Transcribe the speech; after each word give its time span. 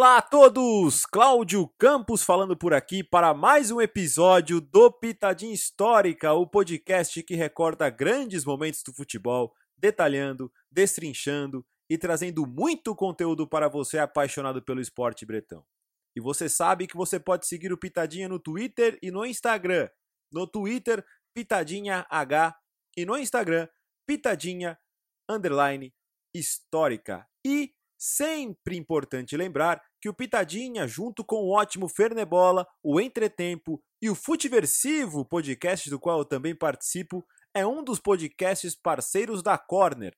Olá 0.00 0.16
a 0.16 0.22
todos! 0.22 1.04
Cláudio 1.04 1.68
Campos 1.78 2.22
falando 2.22 2.56
por 2.56 2.72
aqui 2.72 3.04
para 3.04 3.34
mais 3.34 3.70
um 3.70 3.82
episódio 3.82 4.58
do 4.58 4.90
Pitadinha 4.90 5.52
Histórica, 5.52 6.32
o 6.32 6.46
podcast 6.46 7.22
que 7.22 7.34
recorda 7.34 7.90
grandes 7.90 8.42
momentos 8.46 8.82
do 8.82 8.94
futebol, 8.94 9.54
detalhando, 9.76 10.50
destrinchando 10.70 11.66
e 11.86 11.98
trazendo 11.98 12.46
muito 12.46 12.96
conteúdo 12.96 13.46
para 13.46 13.68
você 13.68 13.98
apaixonado 13.98 14.62
pelo 14.62 14.80
esporte 14.80 15.26
bretão. 15.26 15.66
E 16.16 16.20
você 16.20 16.48
sabe 16.48 16.86
que 16.86 16.96
você 16.96 17.20
pode 17.20 17.46
seguir 17.46 17.70
o 17.70 17.76
Pitadinha 17.76 18.26
no 18.26 18.38
Twitter 18.38 18.98
e 19.02 19.10
no 19.10 19.26
Instagram. 19.26 19.86
No 20.32 20.46
Twitter, 20.46 21.04
Pitadinha 21.34 22.06
H 22.08 22.56
e 22.96 23.04
no 23.04 23.18
Instagram, 23.18 23.68
Pitadinha 24.06 24.78
underline 25.28 25.92
histórica. 26.34 27.28
E 27.46 27.74
sempre 27.98 28.78
importante 28.78 29.36
lembrar 29.36 29.89
que 30.00 30.08
o 30.08 30.14
Pitadinha, 30.14 30.88
junto 30.88 31.24
com 31.24 31.36
o 31.36 31.50
ótimo 31.50 31.88
Fernebola, 31.88 32.66
o 32.82 33.00
Entretempo 33.00 33.82
e 34.00 34.08
o 34.08 34.14
Futeversivo, 34.14 35.24
podcast 35.24 35.90
do 35.90 36.00
qual 36.00 36.20
eu 36.20 36.24
também 36.24 36.54
participo, 36.54 37.24
é 37.54 37.66
um 37.66 37.84
dos 37.84 37.98
podcasts 37.98 38.74
parceiros 38.74 39.42
da 39.42 39.58
Corner, 39.58 40.16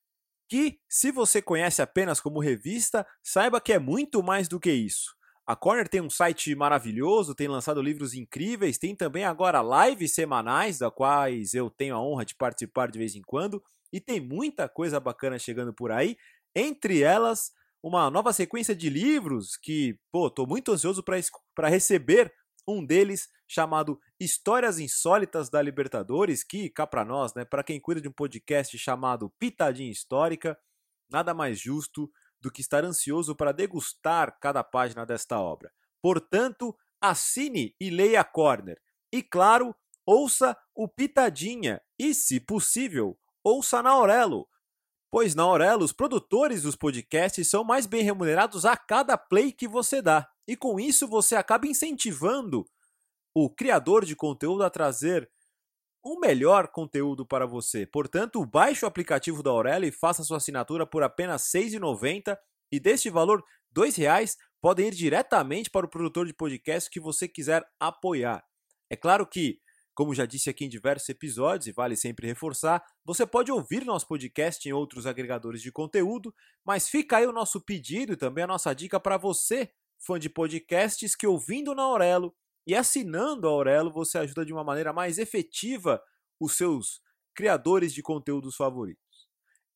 que, 0.49 0.79
se 0.89 1.11
você 1.11 1.41
conhece 1.41 1.81
apenas 1.81 2.21
como 2.21 2.39
revista, 2.39 3.07
saiba 3.23 3.61
que 3.61 3.73
é 3.73 3.79
muito 3.79 4.23
mais 4.23 4.49
do 4.49 4.61
que 4.61 4.71
isso. 4.71 5.17
A 5.45 5.57
Corner 5.57 5.89
tem 5.89 6.01
um 6.01 6.11
site 6.11 6.55
maravilhoso, 6.55 7.35
tem 7.35 7.49
lançado 7.49 7.83
livros 7.83 8.15
incríveis, 8.15 8.79
tem 8.79 8.95
também 8.95 9.25
agora 9.25 9.63
lives 9.87 10.15
semanais, 10.15 10.79
da 10.79 10.91
quais 10.91 11.55
eu 11.55 11.69
tenho 11.69 11.97
a 11.97 12.01
honra 12.01 12.25
de 12.25 12.37
participar 12.37 12.91
de 12.91 12.99
vez 12.99 13.17
em 13.17 13.23
quando, 13.23 13.63
e 13.93 14.01
tem 14.01 14.21
muita 14.21 14.69
coisa 14.69 15.01
bacana 15.01 15.39
chegando 15.39 15.75
por 15.75 15.91
aí, 15.91 16.17
entre 16.55 17.03
elas 17.03 17.51
uma 17.83 18.09
nova 18.11 18.33
sequência 18.33 18.75
de 18.75 18.89
livros 18.89 19.57
que, 19.57 19.99
pô, 20.11 20.31
tô 20.31 20.47
muito 20.47 20.73
ansioso 20.73 21.03
para 21.03 21.69
receber 21.69 22.33
um 22.67 22.85
deles 22.85 23.29
chamado 23.49 23.99
Histórias 24.21 24.79
Insólitas 24.79 25.51
da 25.51 25.61
Libertadores, 25.61 26.45
que 26.45 26.71
cá 26.71 26.87
para 26.87 27.05
nós, 27.05 27.35
né, 27.35 27.45
para 27.45 27.65
quem 27.65 27.81
cuida 27.81 28.01
de 28.01 28.09
um 28.09 28.13
podcast 28.13 28.79
chamado 28.79 29.33
Pitadinha 29.39 29.91
Histórica, 29.91 30.57
nada 31.11 31.35
mais 31.35 31.61
justo 31.61 32.11
do 32.41 32.51
que 32.51 32.61
estar 32.61 32.85
ansioso 32.85 33.35
para 33.35 33.53
degustar 33.53 34.39
cada 34.41 34.63
página 34.63 35.05
desta 35.05 35.41
obra. 35.41 35.71
Portanto, 36.01 36.77
assine 37.01 37.75
e 37.81 37.91
leia 37.91 38.21
a 38.21 38.25
Corner. 38.25 38.81
E 39.13 39.23
claro, 39.23 39.75
ouça 40.07 40.57
o 40.75 40.89
Pitadinha 40.89 41.81
e, 41.99 42.15
se 42.15 42.41
possível, 42.41 43.19
ouça 43.45 43.83
na 43.83 43.91
Aurelo, 43.91 44.49
pois 45.13 45.35
na 45.35 45.43
Aurelo 45.43 45.85
os 45.85 45.93
produtores 45.93 46.63
dos 46.63 46.75
podcasts 46.75 47.47
são 47.47 47.63
mais 47.63 47.85
bem 47.85 48.03
remunerados 48.03 48.65
a 48.65 48.75
cada 48.75 49.19
play 49.19 49.53
que 49.53 49.69
você 49.69 50.01
dá. 50.01 50.27
E 50.49 50.57
com 50.57 50.81
isso 50.81 51.07
você 51.07 51.37
acaba 51.37 51.67
incentivando 51.67 52.65
o 53.35 53.51
criador 53.51 54.07
de 54.07 54.17
conteúdo 54.17 54.65
a 54.65 54.71
trazer 54.71 55.31
um 56.03 56.19
melhor 56.19 56.69
conteúdo 56.69 57.27
para 57.27 57.47
você. 57.47 57.85
Portanto, 57.85 58.45
baixe 58.47 58.87
o 58.87 58.89
aplicativo 58.89 59.43
da 59.43 59.51
Aurelo 59.51 59.85
e 59.85 59.93
faça 59.93 60.25
sua 60.25 60.39
assinatura 60.39 60.87
por 60.87 61.03
apenas 61.03 61.53
R$ 61.53 61.61
6,90 61.61 62.35
e 62.73 62.81
deste 62.81 63.11
valor, 63.11 63.45
R$ 63.77 63.83
2,00 63.83 64.35
podem 64.63 64.89
ir 64.89 64.95
diretamente 64.95 65.69
para 65.69 65.85
o 65.85 65.91
produtor 65.91 66.27
de 66.27 66.33
podcast 66.33 66.89
que 66.89 66.99
você 66.99 67.29
quiser 67.29 67.63
apoiar. 67.79 68.43
É 68.89 68.97
claro 68.97 69.27
que 69.27 69.61
como 69.95 70.15
já 70.15 70.25
disse 70.25 70.49
aqui 70.49 70.65
em 70.65 70.69
diversos 70.69 71.09
episódios, 71.09 71.67
e 71.67 71.73
vale 71.73 71.97
sempre 71.97 72.27
reforçar, 72.27 72.83
você 73.05 73.27
pode 73.27 73.53
ouvir 73.53 73.85
nosso 73.85 74.07
podcast 74.07 74.67
em 74.69 74.73
outros 74.73 75.07
agregadores 75.07 75.61
de 75.61 75.71
conteúdo, 75.71 76.35
mas 76.65 76.89
fica 76.89 77.19
aí 77.19 77.27
o 77.27 77.33
nosso 77.33 77.61
pedido 77.61 78.13
e 78.13 78.17
também 78.17 78.45
a 78.45 78.47
nossa 78.47 78.73
dica 78.75 78.99
para 78.99 79.17
você, 79.17 79.71
fã 79.99 80.19
de 80.19 80.31
podcasts, 80.31 81.15
que 81.15 81.27
ouvindo 81.27 81.75
na 81.75 81.83
Aurelo 81.83 82.35
e 82.67 82.75
assinando 82.75 83.47
a 83.47 83.51
Aurelo, 83.51 83.93
você 83.93 84.19
ajuda 84.19 84.45
de 84.45 84.53
uma 84.53 84.65
maneira 84.65 84.93
mais 84.93 85.19
efetiva 85.19 86.03
os 86.41 86.57
seus 86.57 87.01
criadores 87.35 87.93
de 87.93 88.03
conteúdos 88.03 88.57
favoritos. 88.57 89.03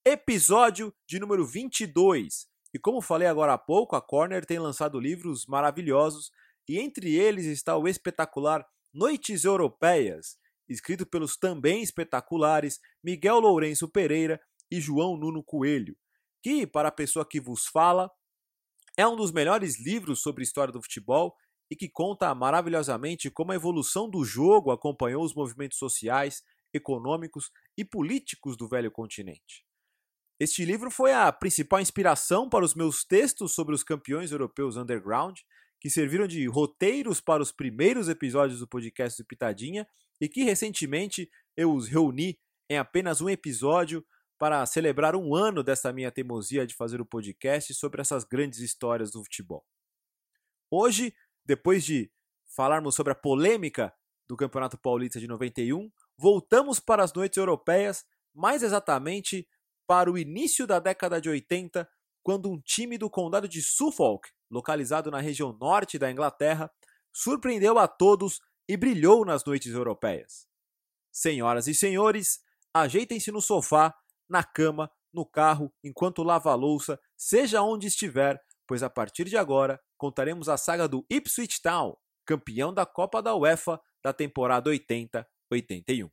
Episódio 0.05 0.95
de 1.07 1.19
número 1.19 1.45
22. 1.45 2.47
E 2.73 2.79
como 2.79 3.01
falei 3.01 3.27
agora 3.27 3.55
há 3.55 3.59
pouco, 3.59 3.97
a 3.97 4.01
Corner 4.01 4.45
tem 4.45 4.59
lançado 4.59 5.01
livros 5.01 5.47
maravilhosos 5.47 6.31
e 6.69 6.79
entre 6.79 7.15
eles 7.15 7.47
está 7.47 7.77
o 7.77 7.89
espetacular 7.89 8.67
Noites 8.97 9.45
Europeias, 9.45 10.39
escrito 10.67 11.05
pelos 11.05 11.37
também 11.37 11.83
espetaculares 11.83 12.81
Miguel 13.05 13.39
Lourenço 13.41 13.87
Pereira 13.87 14.41
e 14.71 14.81
João 14.81 15.19
Nuno 15.19 15.45
Coelho, 15.45 15.95
que, 16.43 16.67
para 16.67 16.89
a 16.89 16.93
pessoa 16.93 17.29
que 17.29 17.39
vos 17.39 17.67
fala, 17.67 18.11
é 18.97 19.07
um 19.07 19.15
dos 19.15 19.31
melhores 19.31 19.79
livros 19.79 20.23
sobre 20.23 20.43
história 20.43 20.73
do 20.73 20.81
futebol 20.81 21.37
e 21.71 21.77
que 21.77 21.91
conta 21.91 22.35
maravilhosamente 22.35 23.31
como 23.31 23.53
a 23.53 23.55
evolução 23.55 24.09
do 24.09 24.25
jogo 24.25 24.71
acompanhou 24.71 25.23
os 25.23 25.35
movimentos 25.35 25.77
sociais, 25.77 26.43
econômicos 26.73 27.51
e 27.77 27.85
políticos 27.85 28.57
do 28.57 28.67
velho 28.67 28.91
continente. 28.91 29.63
Este 30.41 30.65
livro 30.65 30.91
foi 30.91 31.13
a 31.13 31.31
principal 31.31 31.81
inspiração 31.81 32.49
para 32.49 32.65
os 32.65 32.75
meus 32.75 33.05
textos 33.05 33.55
sobre 33.55 33.75
os 33.75 33.85
campeões 33.85 34.33
europeus 34.33 34.79
underground 34.79 35.39
que 35.81 35.91
serviram 35.91 36.27
de 36.27 36.47
roteiros 36.47 37.21
para 37.21 37.43
os 37.43 37.53
primeiros 37.53 38.09
episódios 38.09 38.61
do 38.61 38.69
podcast 38.69 39.23
do 39.23 39.27
Pitadinha 39.27 39.87
e 40.21 40.29
que 40.29 40.43
recentemente 40.43 41.31
eu 41.57 41.73
os 41.73 41.89
reuni 41.89 42.39
em 42.69 42.79
apenas 42.79 43.21
um 43.21 43.29
episódio 43.29 44.05
para 44.39 44.65
celebrar 44.67 45.15
um 45.15 45.35
ano 45.35 45.63
dessa 45.63 45.93
minha 45.93 46.11
teimosia 46.11 46.67
de 46.67 46.75
fazer 46.75 47.01
o 47.01 47.07
podcast 47.07 47.73
sobre 47.75 48.01
essas 48.01 48.25
grandes 48.25 48.59
histórias 48.59 49.11
do 49.11 49.23
futebol. 49.23 49.65
Hoje, 50.71 51.15
depois 51.45 51.85
de 51.85 52.11
falarmos 52.55 52.95
sobre 52.95 53.13
a 53.13 53.17
polêmica 53.17 53.95
do 54.27 54.37
Campeonato 54.37 54.77
Paulista 54.77 55.21
de 55.21 55.27
91, 55.27 55.91
voltamos 56.19 56.81
para 56.81 57.05
as 57.05 57.13
noites 57.13 57.37
europeias, 57.37 58.05
mais 58.35 58.63
exatamente 58.63 59.49
para 59.87 60.11
o 60.11 60.19
início 60.19 60.67
da 60.67 60.81
década 60.81 61.21
de 61.21 61.29
80, 61.29 61.89
quando 62.23 62.51
um 62.51 62.61
time 62.61 62.99
do 62.99 63.09
condado 63.09 63.49
de 63.49 63.63
Suffolk 63.63 64.29
localizado 64.51 65.11
na 65.11 65.21
região 65.21 65.53
norte 65.53 65.99
da 65.99 66.11
Inglaterra, 66.11 66.71
surpreendeu 67.13 67.79
a 67.79 67.89
todos 67.89 68.41
e 68.69 68.77
brilhou 68.77 69.25
nas 69.25 69.45
noites 69.45 69.73
europeias. 69.73 70.47
Senhoras 71.13 71.67
e 71.67 71.75
senhores, 71.75 72.41
ajeitem-se 72.75 73.31
no 73.31 73.41
sofá, 73.41 73.95
na 74.29 74.43
cama, 74.43 74.91
no 75.13 75.25
carro, 75.25 75.73
enquanto 75.83 76.23
lava 76.23 76.51
a 76.51 76.55
louça, 76.55 77.01
seja 77.17 77.63
onde 77.63 77.87
estiver, 77.87 78.39
pois 78.67 78.83
a 78.83 78.91
partir 78.91 79.25
de 79.25 79.37
agora 79.37 79.81
contaremos 79.97 80.49
a 80.49 80.57
saga 80.57 80.87
do 80.87 81.07
Ipswich 81.09 81.63
Town, 81.63 81.97
campeão 82.27 82.75
da 82.75 82.85
Copa 82.85 83.23
da 83.23 83.35
UEFA 83.35 83.81
da 84.03 84.13
temporada 84.13 84.71
80-81. 84.71 86.11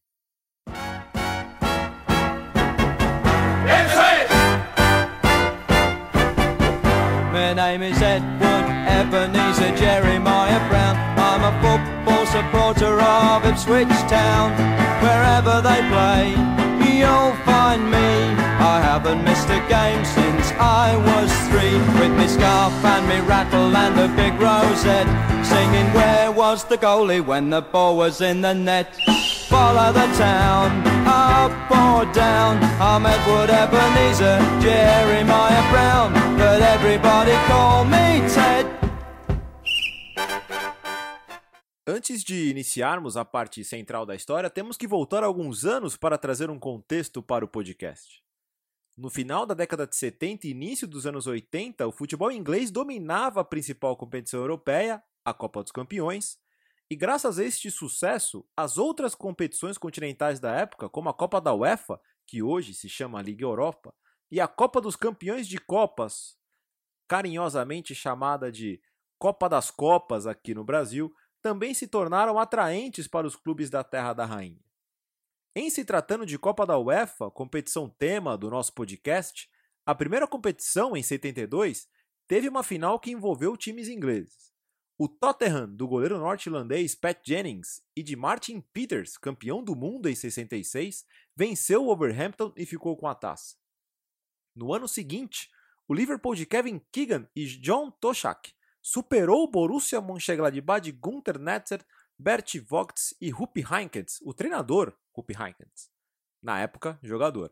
My 7.33 7.51
name 7.51 7.81
is 7.81 7.99
Edward 7.99 8.66
Ebenezer 8.85 9.75
Jeremiah 9.75 10.69
Brown. 10.69 10.95
I'm 11.17 11.41
a 11.41 11.53
football 11.63 12.27
supporter 12.27 13.01
of 13.01 13.44
Ipswich 13.44 13.89
Town. 14.07 14.51
Wherever 15.01 15.59
they 15.59 15.81
play, 15.89 16.29
you'll 16.93 17.35
find 17.38 17.89
me. 17.89 18.38
I 18.61 18.79
haven't 18.83 19.23
missed 19.23 19.49
a 19.49 19.57
game 19.67 20.05
since 20.05 20.51
I 20.59 20.95
was 20.95 21.31
three. 21.49 21.73
With 21.99 22.16
me 22.16 22.28
scarf 22.28 22.72
and 22.85 23.09
me 23.09 23.19
rattle 23.28 23.75
and 23.75 23.99
a 23.99 24.16
big 24.16 24.40
rosette. 24.40 25.08
Singing, 25.43 25.91
where 25.96 26.31
was 26.31 26.63
the 26.66 26.78
goalie 26.78 27.25
when 27.25 27.49
the 27.49 27.63
ball 27.63 27.97
was 27.97 28.22
in 28.22 28.41
the 28.41 28.53
net? 28.53 28.96
Follow 29.63 29.93
the 29.93 30.07
town, 30.17 30.83
up 31.07 31.53
or 31.71 32.05
down. 32.11 32.59
I'm 32.81 33.05
Edward 33.05 33.49
Ebenezer, 33.49 34.37
Jeremiah 34.61 35.63
Brown, 35.71 36.11
but 36.37 36.61
everybody 36.61 37.31
call 37.47 37.85
me 37.85 38.19
Ted. 38.33 38.67
Antes 41.87 42.23
de 42.23 42.49
iniciarmos 42.49 43.15
a 43.15 43.23
parte 43.23 43.63
central 43.63 44.05
da 44.05 44.15
história, 44.15 44.49
temos 44.49 44.75
que 44.75 44.87
voltar 44.87 45.23
alguns 45.23 45.63
anos 45.63 45.95
para 45.95 46.17
trazer 46.17 46.49
um 46.49 46.59
contexto 46.59 47.21
para 47.21 47.45
o 47.45 47.47
podcast. 47.47 48.21
No 48.97 49.09
final 49.09 49.45
da 49.45 49.53
década 49.53 49.87
de 49.87 49.95
70 49.95 50.45
e 50.45 50.51
início 50.51 50.87
dos 50.87 51.05
anos 51.05 51.25
80, 51.25 51.87
o 51.87 51.91
futebol 51.91 52.31
inglês 52.31 52.69
dominava 52.69 53.41
a 53.41 53.45
principal 53.45 53.95
competição 53.95 54.41
europeia, 54.41 55.01
a 55.25 55.33
Copa 55.33 55.63
dos 55.63 55.71
Campeões, 55.71 56.37
e 56.90 56.96
graças 56.96 57.40
a 57.40 57.44
este 57.44 57.72
sucesso, 57.72 58.46
as 58.56 58.78
outras 58.78 59.16
competições 59.16 59.78
continentais 59.78 60.40
da 60.40 60.52
época, 60.53 60.90
como 60.90 61.09
a 61.09 61.14
Copa 61.14 61.40
da 61.40 61.53
UEFA, 61.53 62.00
que 62.28 62.44
hoje 62.44 62.74
se 62.74 62.88
chama 62.88 63.22
Liga 63.22 63.44
Europa, 63.44 63.94
e 64.32 64.40
a 64.40 64.47
Copa 64.47 64.82
dos 64.82 64.96
Campeões 64.96 65.47
de 65.47 65.58
Copas, 65.58 66.38
carinhosamente 67.08 67.94
chamada 67.94 68.52
de 68.52 68.82
Copa 69.20 69.47
das 69.47 69.72
Copas 69.72 70.26
aqui 70.28 70.53
no 70.53 70.64
Brasil, 70.64 71.14
também 71.41 71.74
se 71.74 71.88
tornaram 71.88 72.40
atraentes 72.40 73.08
para 73.08 73.28
os 73.28 73.35
clubes 73.35 73.70
da 73.70 73.84
Terra 73.84 74.14
da 74.14 74.26
Rainha. 74.26 74.64
Em 75.56 75.70
se 75.70 75.85
tratando 75.85 76.26
de 76.26 76.40
Copa 76.40 76.66
da 76.66 76.78
UEFA, 76.80 77.30
competição 77.30 77.90
tema 77.90 78.38
do 78.38 78.50
nosso 78.50 78.74
podcast, 78.74 79.50
a 79.85 79.94
primeira 79.94 80.26
competição, 80.26 80.96
em 80.96 81.03
72, 81.03 81.88
teve 82.28 82.47
uma 82.47 82.64
final 82.64 83.00
que 83.00 83.12
envolveu 83.12 83.58
times 83.58 83.90
ingleses. 83.90 84.53
O 84.95 85.07
Tottenham, 85.07 85.73
do 85.73 85.87
goleiro 85.87 86.19
norte-irlandês 86.19 86.93
Pat 86.93 87.19
Jennings, 87.25 87.81
e 87.95 88.03
de 88.03 88.16
Martin 88.16 88.61
Peters, 88.61 89.17
campeão 89.17 89.63
do 89.63 89.75
mundo 89.75 90.07
em 90.07 90.13
66, 90.13 91.03
venceu 91.35 91.81
o 91.81 91.85
Wolverhampton 91.87 92.53
e 92.55 92.63
ficou 92.63 92.95
com 92.95 93.07
a 93.07 93.16
taça. 93.16 93.55
No 94.55 94.72
ano 94.72 94.87
seguinte, 94.87 95.49
o 95.87 95.95
Liverpool 95.95 96.35
de 96.35 96.45
Kevin 96.45 96.79
Keegan 96.91 97.28
e 97.35 97.45
John 97.45 97.90
Toshak 97.90 98.53
superou 98.84 99.43
o 99.43 99.47
Borussia 99.47 99.99
Mönchengladbach 99.99 100.84
de 100.84 100.91
Gunther 100.91 101.39
Netzer, 101.39 101.84
Bert 102.17 102.59
Vogts 102.59 103.16
e 103.19 103.31
Rupi 103.31 103.61
Heinkens, 103.61 104.19
o 104.22 104.31
treinador 104.31 104.96
Rupi 105.11 105.34
Heinkens, 105.34 105.89
na 106.41 106.59
época 106.59 106.99
jogador. 107.01 107.51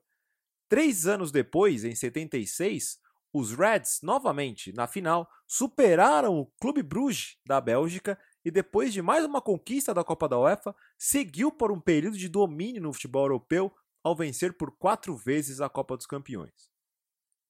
Três 0.70 1.08
anos 1.08 1.32
depois, 1.32 1.84
em 1.84 1.96
76, 1.96 3.00
os 3.34 3.54
Reds, 3.54 4.00
novamente 4.02 4.74
na 4.74 4.88
final, 4.88 5.30
superaram 5.48 6.38
o 6.40 6.46
Clube 6.60 6.84
Bruges 6.84 7.38
da 7.46 7.62
Bélgica 7.62 8.20
e, 8.44 8.52
depois 8.52 8.92
de 8.92 9.02
mais 9.02 9.24
uma 9.24 9.42
conquista 9.42 9.94
da 9.94 10.04
Copa 10.04 10.28
da 10.28 10.38
UEFA, 10.38 10.76
seguiu 10.98 11.52
por 11.52 11.72
um 11.72 11.80
período 11.80 12.18
de 12.18 12.28
domínio 12.28 12.82
no 12.82 12.94
futebol 12.94 13.24
europeu 13.24 13.74
ao 14.04 14.16
vencer 14.16 14.58
por 14.58 14.76
quatro 14.78 15.16
vezes 15.16 15.62
a 15.62 15.70
Copa 15.70 15.96
dos 15.96 16.06
Campeões. 16.06 16.70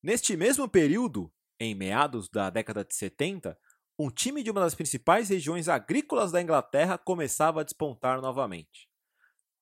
Neste 0.03 0.35
mesmo 0.35 0.67
período, 0.67 1.31
em 1.59 1.73
meados 1.73 2.29
da 2.29 2.49
década 2.49 2.83
de 2.83 2.95
70, 2.95 3.57
um 3.97 4.09
time 4.09 4.43
de 4.43 4.49
uma 4.49 4.61
das 4.61 4.75
principais 4.75 5.29
regiões 5.29 5.69
agrícolas 5.69 6.31
da 6.31 6.41
Inglaterra 6.41 6.97
começava 6.97 7.61
a 7.61 7.63
despontar 7.63 8.19
novamente. 8.19 8.89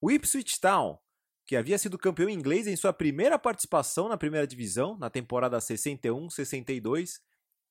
O 0.02 0.10
Ipswich 0.10 0.60
Town, 0.62 0.98
que 1.50 1.56
havia 1.56 1.80
sido 1.80 1.98
campeão 1.98 2.30
inglês 2.30 2.68
em 2.68 2.76
sua 2.76 2.94
primeira 2.94 3.40
participação 3.40 4.08
na 4.08 4.16
primeira 4.16 4.46
divisão, 4.46 4.96
na 5.00 5.10
temporada 5.10 5.58
61-62, 5.58 7.14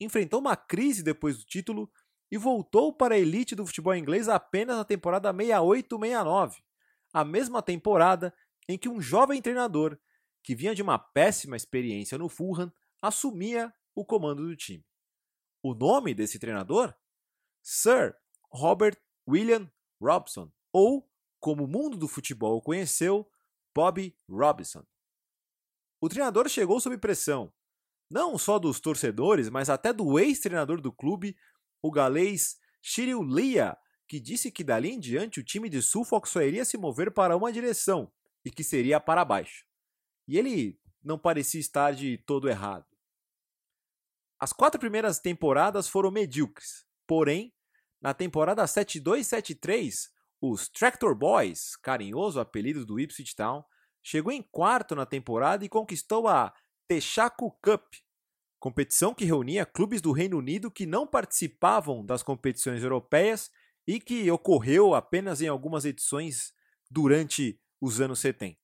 enfrentou 0.00 0.40
uma 0.40 0.56
crise 0.56 1.00
depois 1.00 1.38
do 1.38 1.44
título 1.44 1.88
e 2.28 2.36
voltou 2.36 2.92
para 2.92 3.14
a 3.14 3.18
elite 3.18 3.54
do 3.54 3.64
futebol 3.64 3.94
inglês 3.94 4.28
apenas 4.28 4.76
na 4.76 4.84
temporada 4.84 5.32
68-69, 5.32 6.56
a 7.12 7.24
mesma 7.24 7.62
temporada 7.62 8.34
em 8.68 8.76
que 8.76 8.88
um 8.88 9.00
jovem 9.00 9.40
treinador, 9.40 9.96
que 10.42 10.56
vinha 10.56 10.74
de 10.74 10.82
uma 10.82 10.98
péssima 10.98 11.54
experiência 11.54 12.18
no 12.18 12.28
Fulham, 12.28 12.72
assumia 13.00 13.72
o 13.94 14.04
comando 14.04 14.44
do 14.44 14.56
time. 14.56 14.84
O 15.62 15.72
nome 15.72 16.14
desse 16.14 16.40
treinador? 16.40 16.92
Sir 17.62 18.16
Robert 18.50 18.96
William 19.28 19.70
Robson, 20.02 20.50
ou, 20.72 21.08
como 21.38 21.62
o 21.62 21.68
mundo 21.68 21.96
do 21.96 22.08
futebol 22.08 22.56
o 22.56 22.60
conheceu, 22.60 23.24
Bobby 23.78 24.12
Robson. 24.28 24.84
O 26.00 26.08
treinador 26.08 26.48
chegou 26.48 26.80
sob 26.80 26.98
pressão, 26.98 27.54
não 28.10 28.36
só 28.36 28.58
dos 28.58 28.80
torcedores, 28.80 29.48
mas 29.48 29.70
até 29.70 29.92
do 29.92 30.18
ex-treinador 30.18 30.80
do 30.80 30.90
clube, 30.90 31.36
o 31.80 31.88
galês 31.88 32.58
Cyril 32.82 33.22
Lia, 33.22 33.78
que 34.08 34.18
disse 34.18 34.50
que 34.50 34.64
dali 34.64 34.90
em 34.90 34.98
diante 34.98 35.38
o 35.38 35.44
time 35.44 35.68
de 35.68 35.80
Suffolk 35.80 36.28
só 36.28 36.42
iria 36.42 36.64
se 36.64 36.76
mover 36.76 37.12
para 37.12 37.36
uma 37.36 37.52
direção 37.52 38.12
e 38.44 38.50
que 38.50 38.64
seria 38.64 38.98
para 38.98 39.24
baixo. 39.24 39.64
E 40.26 40.36
ele 40.36 40.76
não 41.00 41.16
parecia 41.16 41.60
estar 41.60 41.92
de 41.92 42.18
todo 42.18 42.48
errado. 42.48 42.84
As 44.40 44.52
quatro 44.52 44.80
primeiras 44.80 45.20
temporadas 45.20 45.86
foram 45.86 46.10
medíocres, 46.10 46.84
porém, 47.06 47.54
na 48.00 48.12
temporada 48.12 48.64
72-73, 48.64 50.10
os 50.40 50.68
Tractor 50.68 51.14
Boys, 51.14 51.76
carinhoso 51.76 52.40
apelido 52.40 52.86
do 52.86 52.98
Ipswich 52.98 53.34
Town, 53.34 53.64
chegou 54.02 54.32
em 54.32 54.42
quarto 54.42 54.94
na 54.94 55.04
temporada 55.04 55.64
e 55.64 55.68
conquistou 55.68 56.28
a 56.28 56.52
Texaco 56.86 57.58
Cup, 57.62 57.84
competição 58.58 59.14
que 59.14 59.24
reunia 59.24 59.66
clubes 59.66 60.00
do 60.00 60.12
Reino 60.12 60.38
Unido 60.38 60.70
que 60.70 60.86
não 60.86 61.06
participavam 61.06 62.04
das 62.04 62.22
competições 62.22 62.82
europeias 62.82 63.50
e 63.86 64.00
que 64.00 64.30
ocorreu 64.30 64.94
apenas 64.94 65.40
em 65.40 65.48
algumas 65.48 65.84
edições 65.84 66.52
durante 66.90 67.60
os 67.80 68.00
anos 68.00 68.18
70. 68.20 68.58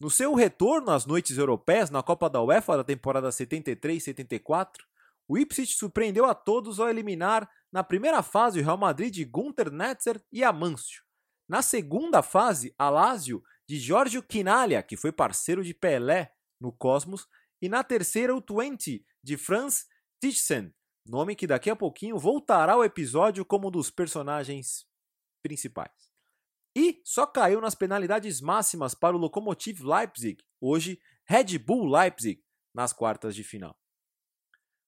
No 0.00 0.10
seu 0.10 0.34
retorno 0.34 0.90
às 0.90 1.06
noites 1.06 1.38
europeias 1.38 1.90
na 1.90 2.02
Copa 2.02 2.28
da 2.28 2.42
UEFA 2.42 2.76
da 2.76 2.84
temporada 2.84 3.28
73-74, 3.28 4.82
o 5.28 5.38
Ipswich 5.38 5.74
surpreendeu 5.74 6.24
a 6.24 6.34
todos 6.34 6.78
ao 6.78 6.88
eliminar 6.88 7.48
na 7.72 7.82
primeira 7.82 8.22
fase 8.22 8.60
o 8.60 8.62
Real 8.62 8.76
Madrid 8.76 9.12
de 9.12 9.24
Gunter 9.24 9.70
Netzer 9.70 10.22
e 10.32 10.44
Amâncio. 10.44 11.02
Na 11.48 11.62
segunda 11.62 12.22
fase, 12.22 12.74
a 12.78 12.88
Lazio 12.88 13.42
de 13.68 13.78
Giorgio 13.78 14.22
Quinaglia, 14.22 14.82
que 14.82 14.96
foi 14.96 15.12
parceiro 15.12 15.64
de 15.64 15.74
Pelé 15.74 16.32
no 16.60 16.72
Cosmos, 16.72 17.26
e 17.60 17.68
na 17.68 17.82
terceira 17.82 18.34
o 18.34 18.40
Twente 18.40 19.04
de 19.22 19.36
Franz 19.36 19.86
Titsen, 20.20 20.74
nome 21.06 21.34
que 21.34 21.46
daqui 21.46 21.70
a 21.70 21.76
pouquinho 21.76 22.18
voltará 22.18 22.74
ao 22.74 22.84
episódio 22.84 23.44
como 23.44 23.68
um 23.68 23.70
dos 23.70 23.90
personagens 23.90 24.86
principais 25.42 26.04
e 26.76 27.00
só 27.04 27.26
caiu 27.26 27.60
nas 27.60 27.74
penalidades 27.74 28.40
máximas 28.40 28.94
para 28.94 29.16
o 29.16 29.18
Lokomotiv 29.18 29.80
Leipzig, 29.82 30.42
hoje 30.60 31.00
Red 31.24 31.58
Bull 31.58 31.86
Leipzig, 31.86 32.42
nas 32.74 32.92
quartas 32.92 33.34
de 33.34 33.44
final. 33.44 33.78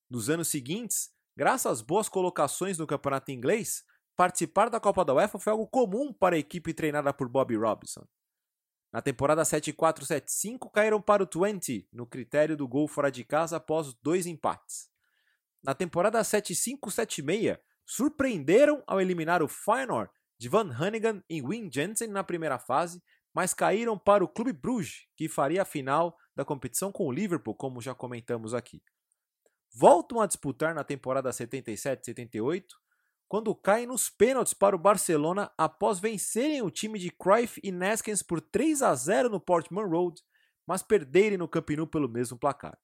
Nos 0.08 0.30
anos 0.30 0.48
seguintes, 0.48 1.10
graças 1.36 1.70
às 1.70 1.80
boas 1.82 2.08
colocações 2.08 2.78
no 2.78 2.86
campeonato 2.86 3.30
inglês, 3.30 3.84
participar 4.16 4.70
da 4.70 4.78
Copa 4.78 5.04
da 5.04 5.14
UEFA 5.14 5.38
foi 5.38 5.52
algo 5.52 5.66
comum 5.66 6.12
para 6.12 6.36
a 6.36 6.38
equipe 6.38 6.72
treinada 6.72 7.12
por 7.12 7.28
Bobby 7.28 7.56
Robson. 7.56 8.06
Na 8.92 9.02
temporada 9.02 9.42
7-4-7-5 9.42 10.70
caíram 10.70 11.02
para 11.02 11.22
o 11.22 11.28
20 11.28 11.88
no 11.92 12.06
critério 12.06 12.56
do 12.56 12.66
gol 12.66 12.88
fora 12.88 13.10
de 13.10 13.24
casa 13.24 13.56
após 13.56 13.92
dois 14.02 14.26
empates. 14.26 14.88
Na 15.62 15.74
temporada 15.74 16.20
7-5-7-6 16.22 17.58
surpreenderam 17.84 18.82
ao 18.86 19.00
eliminar 19.00 19.42
o 19.42 19.48
Feyenoord 19.48 20.10
de 20.38 20.48
Van 20.48 20.70
Hannigan 20.72 21.22
e 21.28 21.42
Wim 21.42 21.70
Jensen 21.72 22.08
na 22.08 22.22
primeira 22.22 22.58
fase, 22.58 23.02
mas 23.34 23.52
caíram 23.52 23.98
para 23.98 24.24
o 24.24 24.28
Clube 24.28 24.52
Bruges, 24.52 25.06
que 25.16 25.28
faria 25.28 25.62
a 25.62 25.66
final 25.66 26.16
da 26.34 26.44
competição 26.44 26.92
com 26.92 27.06
o 27.06 27.12
Liverpool, 27.12 27.54
como 27.54 27.80
já 27.80 27.94
comentamos 27.94 28.54
aqui. 28.54 28.82
Voltam 29.78 30.22
a 30.22 30.26
disputar 30.26 30.74
na 30.74 30.82
temporada 30.82 31.28
77-78, 31.28 32.64
quando 33.28 33.54
caem 33.54 33.86
nos 33.86 34.08
pênaltis 34.08 34.54
para 34.54 34.74
o 34.74 34.78
Barcelona 34.78 35.52
após 35.58 36.00
vencerem 36.00 36.62
o 36.62 36.70
time 36.70 36.98
de 36.98 37.10
Cruyff 37.10 37.60
e 37.62 37.70
Neskens 37.70 38.22
por 38.22 38.40
3 38.40 38.80
a 38.80 38.94
0 38.94 39.28
no 39.28 39.38
Portman 39.38 39.84
Road, 39.84 40.22
mas 40.66 40.82
perderem 40.82 41.36
no 41.36 41.46
Camp 41.46 41.68
Nou 41.72 41.86
pelo 41.86 42.08
mesmo 42.08 42.38
placar. 42.38 42.78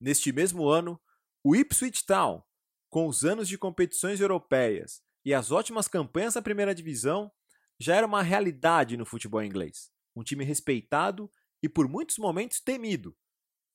Neste 0.00 0.32
mesmo 0.32 0.68
ano, 0.68 1.00
o 1.44 1.54
Ipswich 1.54 2.04
Town, 2.04 2.42
com 2.90 3.06
os 3.06 3.24
anos 3.24 3.46
de 3.46 3.56
competições 3.56 4.20
europeias 4.20 5.00
e 5.24 5.32
as 5.32 5.52
ótimas 5.52 5.86
campanhas 5.86 6.34
da 6.34 6.42
primeira 6.42 6.74
divisão 6.74 7.30
já 7.78 7.94
era 7.94 8.06
uma 8.06 8.20
realidade 8.20 8.96
no 8.96 9.06
futebol 9.06 9.44
inglês. 9.44 9.92
Um 10.16 10.24
time 10.24 10.44
respeitado 10.44 11.30
e 11.62 11.68
por 11.68 11.86
muitos 11.86 12.18
momentos 12.18 12.58
temido, 12.58 13.16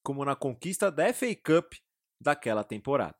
como 0.03 0.25
na 0.25 0.35
conquista 0.35 0.91
da 0.91 1.13
FA 1.13 1.33
Cup 1.33 1.75
daquela 2.19 2.63
temporada. 2.63 3.15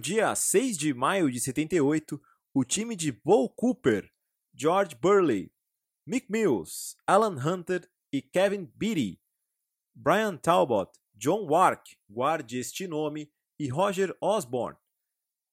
Dia 0.00 0.34
6 0.34 0.76
de 0.76 0.92
maio 0.92 1.30
de 1.30 1.38
78, 1.38 2.20
o 2.52 2.64
time 2.64 2.96
de 2.96 3.12
Bo 3.12 3.48
Cooper, 3.48 4.10
George 4.52 4.96
Burley, 4.96 5.52
Mick 6.04 6.26
Mills, 6.28 6.96
Alan 7.06 7.36
Hunter 7.38 7.88
e 8.12 8.20
Kevin 8.20 8.64
Beattie, 8.74 9.20
Brian 9.94 10.36
Talbot, 10.36 10.90
John 11.14 11.46
Wark, 11.48 11.96
guarde 12.08 12.58
este 12.58 12.88
nome, 12.88 13.32
e 13.60 13.68
Roger 13.68 14.12
Osborne. 14.20 14.76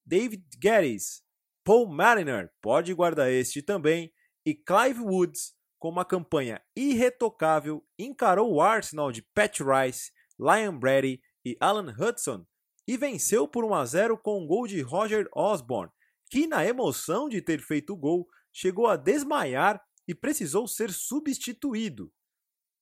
David 0.04 0.48
Geddes, 0.60 1.22
Paul 1.64 1.86
Mariner, 1.86 2.52
pode 2.60 2.96
guardar 2.96 3.30
este 3.32 3.62
também, 3.62 4.12
e 4.44 4.56
Clive 4.56 5.02
Woods, 5.02 5.54
com 5.78 5.90
uma 5.90 6.04
campanha 6.04 6.60
irretocável, 6.76 7.88
encarou 8.00 8.52
o 8.52 8.62
Arsenal 8.62 9.12
de 9.12 9.22
Pat 9.22 9.60
Rice, 9.60 10.12
Lion 10.40 10.80
Brady 10.80 11.22
e 11.46 11.56
Alan 11.60 11.96
Hudson 11.96 12.48
e 12.88 12.96
venceu 12.96 13.48
por 13.48 13.66
1 13.66 13.74
a 13.74 13.86
0 13.86 14.18
com 14.18 14.42
um 14.42 14.48
gol 14.48 14.66
de 14.66 14.82
Roger 14.82 15.28
Osborne, 15.36 15.92
que 16.30 16.48
na 16.48 16.66
emoção 16.66 17.28
de 17.28 17.42
ter 17.42 17.60
feito 17.60 17.94
o 17.94 17.98
gol 17.98 18.28
chegou 18.54 18.88
a 18.88 18.96
desmaiar 18.96 19.82
e 20.08 20.16
precisou 20.16 20.68
ser 20.68 20.92
substituído. 20.92 22.12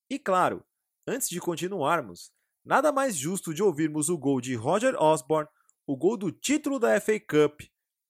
E 0.10 0.20
claro, 0.20 0.64
antes 1.08 1.28
de 1.28 1.40
continuarmos, 1.40 2.32
nada 2.64 2.92
mais 2.92 3.16
justo 3.16 3.54
de 3.54 3.64
ouvirmos 3.64 4.10
o 4.10 4.18
gol 4.18 4.40
de 4.40 4.54
Roger 4.56 4.96
Osborne, 5.02 5.50
o 5.88 5.98
gol 5.98 6.18
do 6.18 6.32
título 6.32 6.80
da 6.80 7.00
FA 7.02 7.20
Cup 7.20 7.62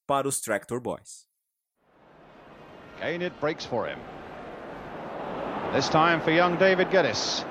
para 0.05 0.27
os 0.27 0.41
Tractor 0.41 0.81
Boys. 0.81 1.27
Kane 2.99 3.25
it 3.25 3.35
breaks 3.39 3.65
for 3.65 3.87
him. 3.87 3.99
This 5.73 5.89
time 5.89 6.21
for 6.21 6.31
young 6.31 6.57
David 6.57 6.89
Geddes. 6.89 7.45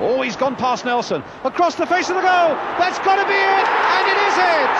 Oh, 0.00 0.22
he's 0.22 0.36
gone 0.36 0.54
past 0.54 0.84
Nelson. 0.84 1.22
Across 1.42 1.74
the 1.74 1.86
face 1.86 2.08
of 2.08 2.14
the 2.14 2.22
goal. 2.22 2.54
That's 2.78 2.98
got 3.02 3.18
to 3.18 3.26
be 3.26 3.34
it. 3.34 3.66
And 3.66 4.04
it 4.06 4.18
is 4.30 4.36
it. 4.38 4.76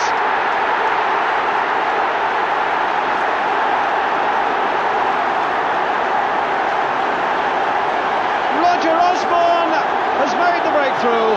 Roger 8.62 8.94
Osborne 8.94 9.74
has 10.22 10.30
made 10.38 10.62
the 10.62 10.70
breakthrough. 10.70 11.34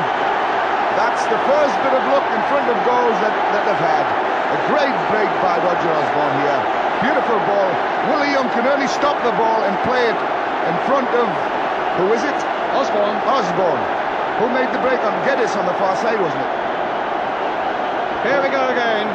That's 0.94 1.26
the 1.26 1.42
first 1.50 1.74
bit 1.82 1.98
of 1.98 2.04
luck 2.14 2.28
in 2.30 2.42
front 2.54 2.70
of 2.70 2.78
goals 2.86 3.18
that, 3.26 3.34
that 3.34 3.64
they've 3.66 3.82
had. 3.82 4.06
A 4.06 4.60
great 4.70 4.94
break 5.10 5.32
by 5.42 5.58
Roger 5.58 5.90
Osborne 5.90 6.36
here. 6.46 6.62
Beautiful 7.02 7.40
ball. 7.50 7.72
Willie 8.14 8.30
Young 8.30 8.46
can 8.54 8.68
only 8.70 8.86
stop 8.86 9.18
the 9.26 9.34
ball 9.42 9.66
and 9.66 9.74
play 9.90 10.06
it 10.06 10.20
in 10.70 10.76
front 10.86 11.10
of, 11.18 11.26
who 12.00 12.14
is 12.14 12.24
it? 12.24 12.40
Osborne. 12.78 13.18
Osborne. 13.28 13.84
Who 14.40 14.48
made 14.56 14.72
the 14.72 14.80
break 14.80 15.00
on 15.04 15.14
Geddes 15.28 15.56
on 15.60 15.66
the 15.68 15.76
far 15.76 15.96
side, 16.00 16.20
wasn't 16.20 16.40
it? 16.40 16.54
Here 18.26 18.40
we 18.42 18.50
go 18.54 18.64
again. 18.70 19.10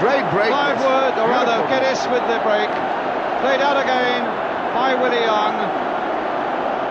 Great 0.00 0.24
break. 0.32 0.50
Clive 0.54 0.78
Wood, 0.80 1.14
or 1.18 1.28
rather 1.28 1.60
Geddes 1.68 2.06
with 2.08 2.24
the 2.30 2.40
break. 2.46 2.70
Played 3.44 3.60
out 3.60 3.76
again 3.76 4.24
by 4.72 4.94
Willie 4.94 5.24
Young. 5.24 5.56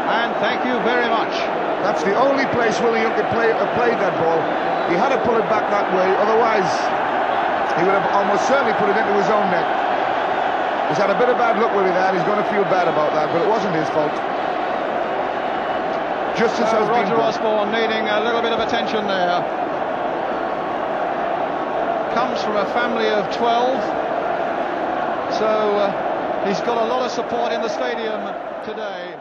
And 0.05 0.29
thank 0.41 0.61
you 0.65 0.77
very 0.85 1.09
much. 1.09 1.33
That's 1.81 2.03
the 2.03 2.13
only 2.17 2.45
place 2.53 2.79
Willie 2.81 3.01
Young 3.01 3.13
could 3.17 3.29
play, 3.33 3.51
uh, 3.51 3.65
played 3.77 3.97
that 4.01 4.13
ball. 4.21 4.39
He 4.89 4.95
had 4.95 5.09
to 5.09 5.19
pull 5.25 5.37
it 5.37 5.47
back 5.49 5.65
that 5.73 5.89
way, 5.97 6.05
otherwise 6.21 6.69
he 7.75 7.83
would 7.83 7.97
have 7.97 8.07
almost 8.15 8.47
certainly 8.47 8.73
put 8.79 8.87
it 8.87 8.95
into 8.95 9.13
his 9.19 9.27
own 9.33 9.49
net. 9.51 9.67
He's 10.87 11.01
had 11.01 11.09
a 11.09 11.17
bit 11.17 11.27
of 11.27 11.35
bad 11.41 11.57
luck 11.57 11.73
with 11.73 11.89
that. 11.91 12.13
He's 12.13 12.23
going 12.23 12.37
to 12.37 12.49
feel 12.53 12.63
bad 12.69 12.87
about 12.87 13.11
that, 13.17 13.33
but 13.33 13.41
it 13.41 13.49
wasn't 13.49 13.73
his 13.75 13.89
fault. 13.89 14.13
Justice 16.37 16.67
uh, 16.67 16.75
has 16.75 16.89
Roger 16.89 17.15
been 17.15 17.23
Osborne 17.23 17.71
needing 17.71 18.09
a 18.09 18.19
little 18.19 18.41
bit 18.41 18.51
of 18.51 18.59
attention 18.59 19.07
there. 19.07 19.39
Comes 22.13 22.43
from 22.43 22.57
a 22.57 22.65
family 22.73 23.07
of 23.07 23.23
12, 23.31 23.79
so 25.39 25.47
uh, 25.47 26.45
he's 26.45 26.59
got 26.59 26.77
a 26.77 26.87
lot 26.87 27.05
of 27.05 27.11
support 27.11 27.53
in 27.53 27.61
the 27.61 27.69
stadium 27.69 28.19
today. 28.65 29.17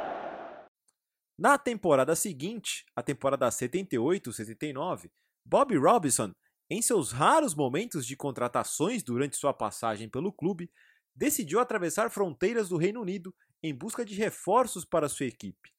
Na 1.39 1.57
temporada 1.57 2.17
seguinte, 2.17 2.85
a 2.97 3.03
temporada 3.03 3.49
78-79, 3.49 5.09
Bob 5.47 5.77
Robinson, 5.77 6.33
em 6.69 6.83
seus 6.83 7.13
raros 7.13 7.55
momentos 7.55 8.05
de 8.05 8.17
contratações 8.17 9.05
durante 9.05 9.37
sua 9.37 9.55
passagem 9.55 10.09
pelo 10.09 10.33
clube, 10.33 10.69
decidiu 11.15 11.61
atravessar 11.61 12.11
fronteiras 12.11 12.69
do 12.69 12.77
Reino 12.77 13.01
Unido 13.01 13.33
em 13.63 13.73
busca 13.73 14.05
de 14.05 14.17
reforços 14.17 14.85
para 14.85 15.09
sua 15.09 15.27
equipe. 15.27 15.74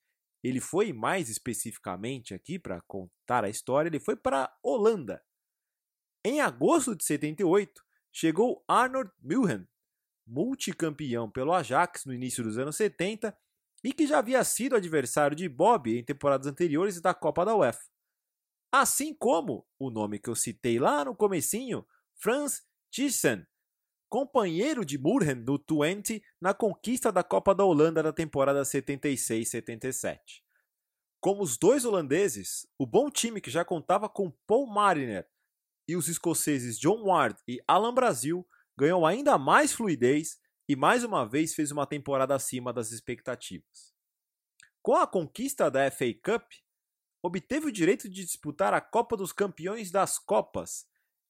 Ele 0.46 0.62
foi, 0.62 0.94
mais 0.94 1.28
especificamente 1.28 2.32
aqui 2.32 2.60
para 2.60 2.80
contar 2.82 3.44
a 3.44 3.50
história, 3.50 3.90
ele 3.90 4.00
foi 4.00 4.16
para 4.16 4.44
a 4.44 4.58
Holanda. 4.62 5.20
Em 6.24 6.40
agosto 6.40 6.96
de 6.96 7.04
78, 7.04 7.84
chegou 8.14 8.64
Arnold 8.68 9.10
Milhan, 9.20 9.68
multicampeão 10.24 11.32
pelo 11.32 11.52
Ajax 11.52 12.06
no 12.06 12.14
início 12.14 12.44
dos 12.44 12.60
anos 12.60 12.75
70 12.75 13.36
e 13.84 13.92
que 13.92 14.06
já 14.06 14.20
havia 14.20 14.44
sido 14.44 14.75
adversário 14.75 15.36
de 15.36 15.50
Bob 15.50 15.98
em 15.98 16.06
temporadas 16.06 16.46
anteriores 16.46 17.02
da 17.02 17.12
Copa 17.12 17.44
da 17.44 17.56
UEFA. 17.56 17.82
Assim 18.72 19.16
como 19.16 19.68
o 19.80 19.90
nome 19.90 20.20
que 20.20 20.30
eu 20.30 20.36
citei 20.36 20.78
lá 20.78 21.04
no 21.06 21.16
comecinho, 21.16 21.84
Franz 22.22 22.62
Thyssen, 22.92 23.44
companheiro 24.10 24.86
de 24.86 24.98
Murhen 24.98 25.44
do 25.44 25.58
Twente 25.58 26.24
na 26.40 26.54
conquista 26.54 27.12
da 27.12 27.24
Copa 27.24 27.54
da 27.54 27.64
Holanda 27.64 28.02
da 28.02 28.14
temporada 28.14 28.62
76-77. 28.62 30.44
Como 31.20 31.42
os 31.42 31.58
dois 31.58 31.86
holandeses, 31.86 32.68
o 32.78 32.86
bom 32.86 33.10
time 33.10 33.42
que 33.42 33.50
já 33.50 33.66
contava 33.66 34.08
com 34.08 34.32
Paul 34.46 34.68
Mariner 34.68 35.28
e 35.88 35.96
os 35.96 36.08
escoceses 36.08 36.80
John 36.80 37.04
Ward 37.04 37.40
e 37.48 37.62
Alan 37.68 37.94
Brasil 37.94 38.48
ganhou 38.78 39.06
ainda 39.06 39.38
mais 39.38 39.74
fluidez 39.74 40.40
e 40.68 40.76
mais 40.76 41.04
uma 41.04 41.28
vez 41.28 41.54
fez 41.54 41.72
uma 41.72 41.86
temporada 41.86 42.36
acima 42.36 42.74
das 42.74 42.92
expectativas. 42.92 43.94
Com 44.82 44.96
a 44.96 45.08
conquista 45.08 45.70
da 45.70 45.90
FA 45.90 46.14
Cup, 46.24 46.52
obteve 47.24 47.68
o 47.68 47.72
direito 47.72 48.08
de 48.08 48.24
disputar 48.24 48.74
a 48.74 48.82
Copa 48.82 49.18
dos 49.18 49.32
Campeões 49.32 49.90
das 49.90 50.20
Copas 50.20 50.86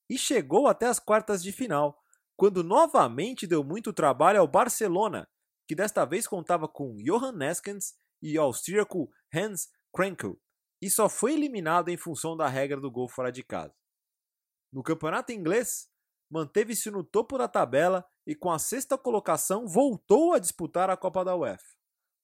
e 0.10 0.18
chegou 0.18 0.68
até 0.68 0.88
as 0.88 1.00
quartas 1.00 1.42
de 1.42 1.52
final, 1.52 2.02
quando 2.36 2.64
novamente 2.64 3.48
deu 3.48 3.64
muito 3.64 3.94
trabalho 3.94 4.40
ao 4.40 4.48
Barcelona, 4.48 5.28
que 5.68 5.76
desta 5.76 6.06
vez 6.06 6.28
contava 6.28 6.68
com 6.68 6.98
Johan 6.98 7.32
Neskens 7.32 7.96
e 8.22 8.38
o 8.38 8.42
austríaco 8.42 9.10
Hans 9.34 9.70
Krenkel, 9.94 10.40
e 10.82 10.90
só 10.90 11.08
foi 11.10 11.34
eliminado 11.34 11.90
em 11.90 11.98
função 11.98 12.36
da 12.36 12.48
regra 12.48 12.80
do 12.80 12.92
gol 12.92 13.08
fora 13.08 13.32
de 13.32 13.44
casa. 13.44 13.74
No 14.72 14.84
campeonato 14.84 15.32
inglês, 15.32 15.90
manteve-se 16.30 16.92
no 16.92 17.04
topo 17.04 17.38
da 17.38 17.48
tabela 17.48 18.06
e 18.28 18.36
com 18.36 18.52
a 18.52 18.60
sexta 18.60 18.98
colocação 18.98 19.68
voltou 19.68 20.34
a 20.34 20.40
disputar 20.40 20.90
a 20.90 20.98
Copa 20.98 21.24
da 21.24 21.36
UEFA. 21.36 21.76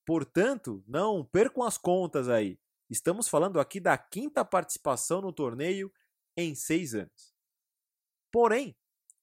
Portanto, 0.05 0.83
não 0.87 1.23
percam 1.23 1.63
as 1.63 1.77
contas 1.77 2.27
aí. 2.27 2.59
Estamos 2.89 3.29
falando 3.29 3.59
aqui 3.59 3.79
da 3.79 3.97
quinta 3.97 4.43
participação 4.43 5.21
no 5.21 5.31
torneio 5.31 5.91
em 6.35 6.53
seis 6.53 6.93
anos. 6.93 7.33
Porém, 8.31 8.75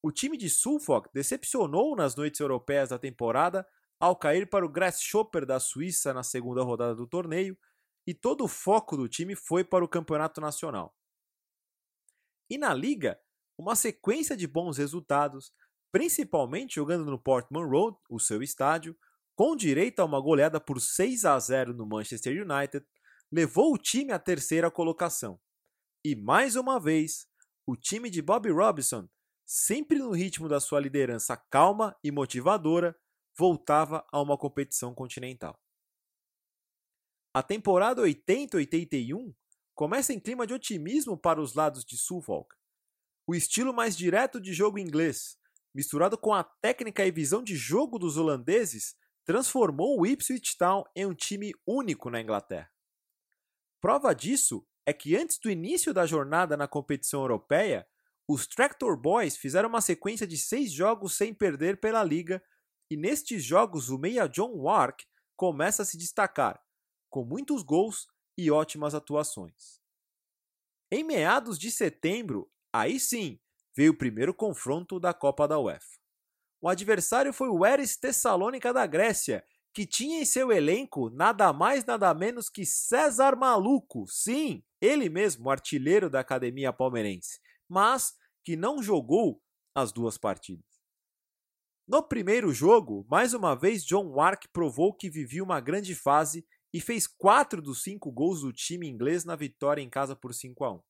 o 0.02 0.12
time 0.12 0.36
de 0.36 0.48
Suffolk 0.48 1.08
decepcionou 1.12 1.96
nas 1.96 2.14
noites 2.14 2.40
europeias 2.40 2.90
da 2.90 2.98
temporada 2.98 3.66
ao 3.98 4.16
cair 4.16 4.48
para 4.48 4.64
o 4.64 4.68
Grasshopper 4.68 5.44
da 5.44 5.58
Suíça 5.58 6.14
na 6.14 6.22
segunda 6.22 6.62
rodada 6.62 6.94
do 6.94 7.06
torneio 7.06 7.58
e 8.06 8.14
todo 8.14 8.44
o 8.44 8.48
foco 8.48 8.96
do 8.96 9.08
time 9.08 9.34
foi 9.34 9.64
para 9.64 9.84
o 9.84 9.88
campeonato 9.88 10.40
nacional. 10.40 10.96
E 12.48 12.56
na 12.56 12.72
liga, 12.72 13.20
uma 13.58 13.74
sequência 13.74 14.36
de 14.36 14.46
bons 14.46 14.78
resultados, 14.78 15.52
principalmente 15.92 16.76
jogando 16.76 17.04
no 17.04 17.18
Portman 17.18 17.66
Road, 17.66 17.98
o 18.08 18.18
seu 18.18 18.42
estádio, 18.42 18.96
com 19.34 19.54
direito 19.54 20.00
a 20.00 20.04
uma 20.04 20.20
goleada 20.20 20.60
por 20.60 20.80
6 20.80 21.24
a 21.24 21.38
0 21.38 21.74
no 21.74 21.86
Manchester 21.86 22.32
United, 22.32 22.86
levou 23.30 23.74
o 23.74 23.78
time 23.78 24.12
à 24.12 24.18
terceira 24.18 24.70
colocação. 24.70 25.38
E 26.04 26.16
mais 26.16 26.56
uma 26.56 26.80
vez, 26.80 27.26
o 27.66 27.76
time 27.76 28.08
de 28.08 28.22
Bobby 28.22 28.50
Robinson, 28.50 29.08
sempre 29.50 29.98
no 29.98 30.10
ritmo 30.10 30.46
da 30.46 30.60
sua 30.60 30.78
liderança 30.78 31.34
calma 31.34 31.96
e 32.04 32.12
motivadora, 32.12 32.94
voltava 33.34 34.06
a 34.12 34.20
uma 34.20 34.36
competição 34.36 34.94
continental. 34.94 35.58
A 37.32 37.42
temporada 37.42 38.02
80-81 38.02 39.34
começa 39.74 40.12
em 40.12 40.20
clima 40.20 40.46
de 40.46 40.52
otimismo 40.52 41.16
para 41.16 41.40
os 41.40 41.54
lados 41.54 41.82
de 41.82 41.96
Suffolk, 41.96 42.54
o 43.26 43.34
estilo 43.34 43.72
mais 43.72 43.96
direto 43.96 44.38
de 44.38 44.52
jogo 44.52 44.78
inglês, 44.78 45.38
misturado 45.74 46.18
com 46.18 46.34
a 46.34 46.44
técnica 46.44 47.06
e 47.06 47.10
visão 47.10 47.42
de 47.42 47.56
jogo 47.56 47.98
dos 47.98 48.18
holandeses, 48.18 48.96
transformou 49.24 49.98
o 49.98 50.06
Ipswich 50.06 50.58
Town 50.58 50.84
em 50.94 51.06
um 51.06 51.14
time 51.14 51.54
único 51.66 52.10
na 52.10 52.20
Inglaterra. 52.20 52.70
Prova 53.80 54.14
disso 54.14 54.66
é 54.84 54.92
que 54.92 55.16
antes 55.16 55.38
do 55.38 55.50
início 55.50 55.94
da 55.94 56.04
jornada 56.04 56.56
na 56.56 56.66
competição 56.66 57.20
europeia, 57.20 57.86
os 58.28 58.46
Tractor 58.46 58.96
Boys 58.96 59.36
fizeram 59.36 59.68
uma 59.68 59.80
sequência 59.80 60.26
de 60.26 60.36
seis 60.36 60.70
jogos 60.70 61.14
sem 61.14 61.32
perder 61.32 61.80
pela 61.80 62.04
liga, 62.04 62.42
e 62.90 62.96
nestes 62.96 63.42
jogos 63.42 63.88
o 63.88 63.98
meia 63.98 64.28
John 64.28 64.52
Wark 64.54 65.04
começa 65.36 65.82
a 65.82 65.84
se 65.84 65.96
destacar, 65.96 66.62
com 67.08 67.24
muitos 67.24 67.62
gols 67.62 68.06
e 68.36 68.50
ótimas 68.50 68.94
atuações. 68.94 69.80
Em 70.90 71.02
meados 71.02 71.58
de 71.58 71.70
setembro, 71.70 72.50
Aí 72.72 73.00
sim, 73.00 73.40
veio 73.74 73.92
o 73.92 73.96
primeiro 73.96 74.34
confronto 74.34 75.00
da 75.00 75.14
Copa 75.14 75.48
da 75.48 75.58
UEFA. 75.58 75.98
O 76.60 76.68
adversário 76.68 77.32
foi 77.32 77.48
o 77.48 77.64
Eris 77.64 77.96
Tessalônica 77.96 78.72
da 78.72 78.86
Grécia, 78.86 79.44
que 79.72 79.86
tinha 79.86 80.20
em 80.20 80.24
seu 80.24 80.52
elenco 80.52 81.08
nada 81.10 81.52
mais 81.52 81.84
nada 81.84 82.12
menos 82.12 82.50
que 82.50 82.66
César 82.66 83.36
Maluco, 83.36 84.06
sim, 84.06 84.62
ele 84.80 85.08
mesmo, 85.08 85.50
artilheiro 85.50 86.10
da 86.10 86.20
academia 86.20 86.72
palmeirense, 86.72 87.40
mas 87.68 88.14
que 88.48 88.56
não 88.56 88.82
jogou 88.82 89.42
as 89.74 89.92
duas 89.92 90.16
partidas. 90.16 90.64
No 91.86 92.02
primeiro 92.02 92.50
jogo, 92.50 93.06
mais 93.06 93.34
uma 93.34 93.54
vez 93.54 93.84
John 93.84 94.06
Wark 94.06 94.48
provou 94.48 94.94
que 94.94 95.10
vivia 95.10 95.44
uma 95.44 95.60
grande 95.60 95.94
fase 95.94 96.48
e 96.72 96.80
fez 96.80 97.06
quatro 97.06 97.60
dos 97.60 97.82
cinco 97.82 98.10
gols 98.10 98.40
do 98.40 98.50
time 98.50 98.88
inglês 98.88 99.22
na 99.22 99.36
vitória 99.36 99.82
em 99.82 99.90
casa 99.90 100.16
por 100.16 100.32
5 100.32 100.64
a 100.64 100.72
1. 100.72 100.82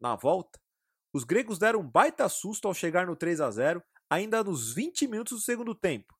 Na 0.00 0.16
volta, 0.16 0.60
os 1.14 1.22
gregos 1.22 1.56
deram 1.56 1.82
um 1.82 1.88
baita 1.88 2.28
susto 2.28 2.66
ao 2.66 2.74
chegar 2.74 3.06
no 3.06 3.14
3 3.14 3.40
a 3.40 3.48
0, 3.48 3.80
ainda 4.10 4.42
nos 4.42 4.74
20 4.74 5.06
minutos 5.06 5.38
do 5.38 5.44
segundo 5.44 5.72
tempo, 5.72 6.18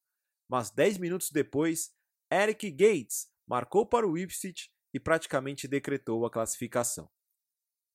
mas 0.48 0.70
10 0.70 0.98
minutos 0.98 1.32
depois, 1.32 1.92
Eric 2.32 2.70
Gates 2.70 3.26
marcou 3.48 3.84
para 3.84 4.06
o 4.06 4.16
Ipswich 4.16 4.70
e 4.94 5.00
praticamente 5.00 5.66
decretou 5.66 6.24
a 6.24 6.30
classificação. 6.30 7.10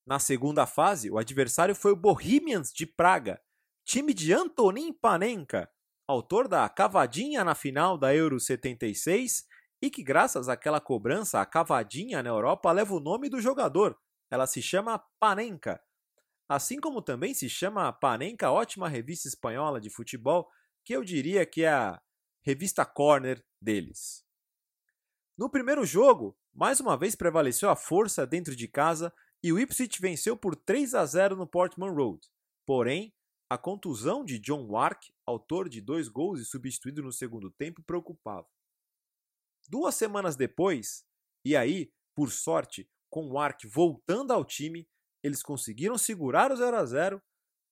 Na 0.04 0.18
segunda 0.18 0.66
fase, 0.66 1.10
o 1.10 1.18
adversário 1.18 1.74
foi 1.74 1.92
o 1.92 1.96
Bohemians 1.96 2.72
de 2.72 2.86
Praga, 2.86 3.40
time 3.84 4.12
de 4.12 4.32
Antonin 4.32 4.92
Panenka, 4.92 5.70
autor 6.06 6.48
da 6.48 6.68
cavadinha 6.68 7.44
na 7.44 7.54
final 7.54 7.96
da 7.96 8.14
Euro 8.14 8.40
76 8.40 9.46
e 9.80 9.90
que, 9.90 10.02
graças 10.02 10.48
àquela 10.48 10.80
cobrança, 10.80 11.40
a 11.40 11.46
cavadinha 11.46 12.22
na 12.22 12.30
Europa 12.30 12.70
leva 12.72 12.94
o 12.94 13.00
nome 13.00 13.28
do 13.28 13.40
jogador. 13.40 13.96
Ela 14.30 14.46
se 14.46 14.60
chama 14.60 14.98
Panenka. 15.20 15.80
Assim 16.48 16.80
como 16.80 17.00
também 17.00 17.32
se 17.32 17.48
chama 17.48 17.92
Panenka, 17.92 18.50
ótima 18.50 18.88
revista 18.88 19.28
espanhola 19.28 19.80
de 19.80 19.88
futebol, 19.88 20.48
que 20.84 20.94
eu 20.94 21.04
diria 21.04 21.46
que 21.46 21.62
é 21.62 21.70
a 21.70 22.00
revista 22.42 22.84
Corner 22.84 23.42
deles. 23.60 24.24
No 25.38 25.48
primeiro 25.48 25.84
jogo, 25.84 26.36
mais 26.52 26.80
uma 26.80 26.96
vez 26.96 27.14
prevaleceu 27.14 27.70
a 27.70 27.76
força 27.76 28.26
dentro 28.26 28.54
de 28.54 28.68
casa 28.68 29.12
e 29.42 29.52
o 29.52 29.58
Ipswich 29.58 30.00
venceu 30.00 30.36
por 30.36 30.54
3 30.54 30.94
a 30.94 31.04
0 31.04 31.36
no 31.36 31.46
Portman 31.46 31.90
Road. 31.90 32.20
Porém, 32.64 33.12
a 33.50 33.58
contusão 33.58 34.24
de 34.24 34.38
John 34.38 34.66
Wark, 34.66 35.12
autor 35.26 35.68
de 35.68 35.80
dois 35.80 36.08
gols 36.08 36.40
e 36.40 36.44
substituído 36.44 37.02
no 37.02 37.12
segundo 37.12 37.50
tempo, 37.50 37.82
preocupava. 37.82 38.48
Duas 39.68 39.94
semanas 39.94 40.36
depois, 40.36 41.04
e 41.44 41.56
aí, 41.56 41.92
por 42.14 42.30
sorte, 42.30 42.88
com 43.10 43.28
o 43.28 43.38
Ark 43.38 43.66
voltando 43.66 44.32
ao 44.32 44.44
time, 44.44 44.88
eles 45.22 45.42
conseguiram 45.42 45.98
segurar 45.98 46.50
o 46.50 46.56
0 46.56 46.76
a 46.76 46.84
0 46.84 47.22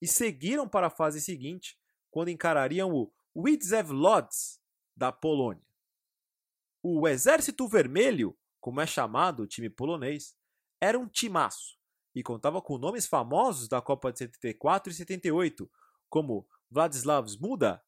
e 0.03 0.07
seguiram 0.07 0.69
para 0.69 0.89
a 0.89 0.91
fase 0.91 1.21
seguinte, 1.21 1.79
quando 2.11 2.29
encarariam 2.29 2.93
o 2.93 3.13
Widzew 3.35 3.93
Lodz 3.93 4.61
da 4.97 5.13
Polônia. 5.13 5.65
O 6.83 7.07
Exército 7.07 7.69
Vermelho, 7.69 8.37
como 8.61 8.81
é 8.81 8.87
chamado 8.87 9.43
o 9.43 9.47
time 9.47 9.71
polonês, 9.71 10.37
era 10.81 10.99
um 10.99 11.07
timaço 11.07 11.79
e 12.15 12.23
contava 12.23 12.61
com 12.61 12.79
nomes 12.79 13.07
famosos 13.07 13.69
da 13.69 13.81
Copa 13.81 14.13
de 14.13 14.19
74 14.19 14.93
e 14.93 14.95
78, 14.95 15.71
como 16.09 16.49
Władysław 16.71 17.29
Zmuda, 17.29 17.85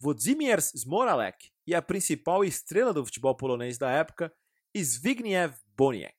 Włodzimierz 0.00 0.72
Smoralek 0.74 1.50
e 1.66 1.74
a 1.74 1.82
principal 1.82 2.44
estrela 2.44 2.92
do 2.92 3.04
futebol 3.04 3.36
polonês 3.36 3.76
da 3.76 3.90
época, 3.90 4.34
Zbigniew 4.76 5.52
Boniek. 5.76 6.16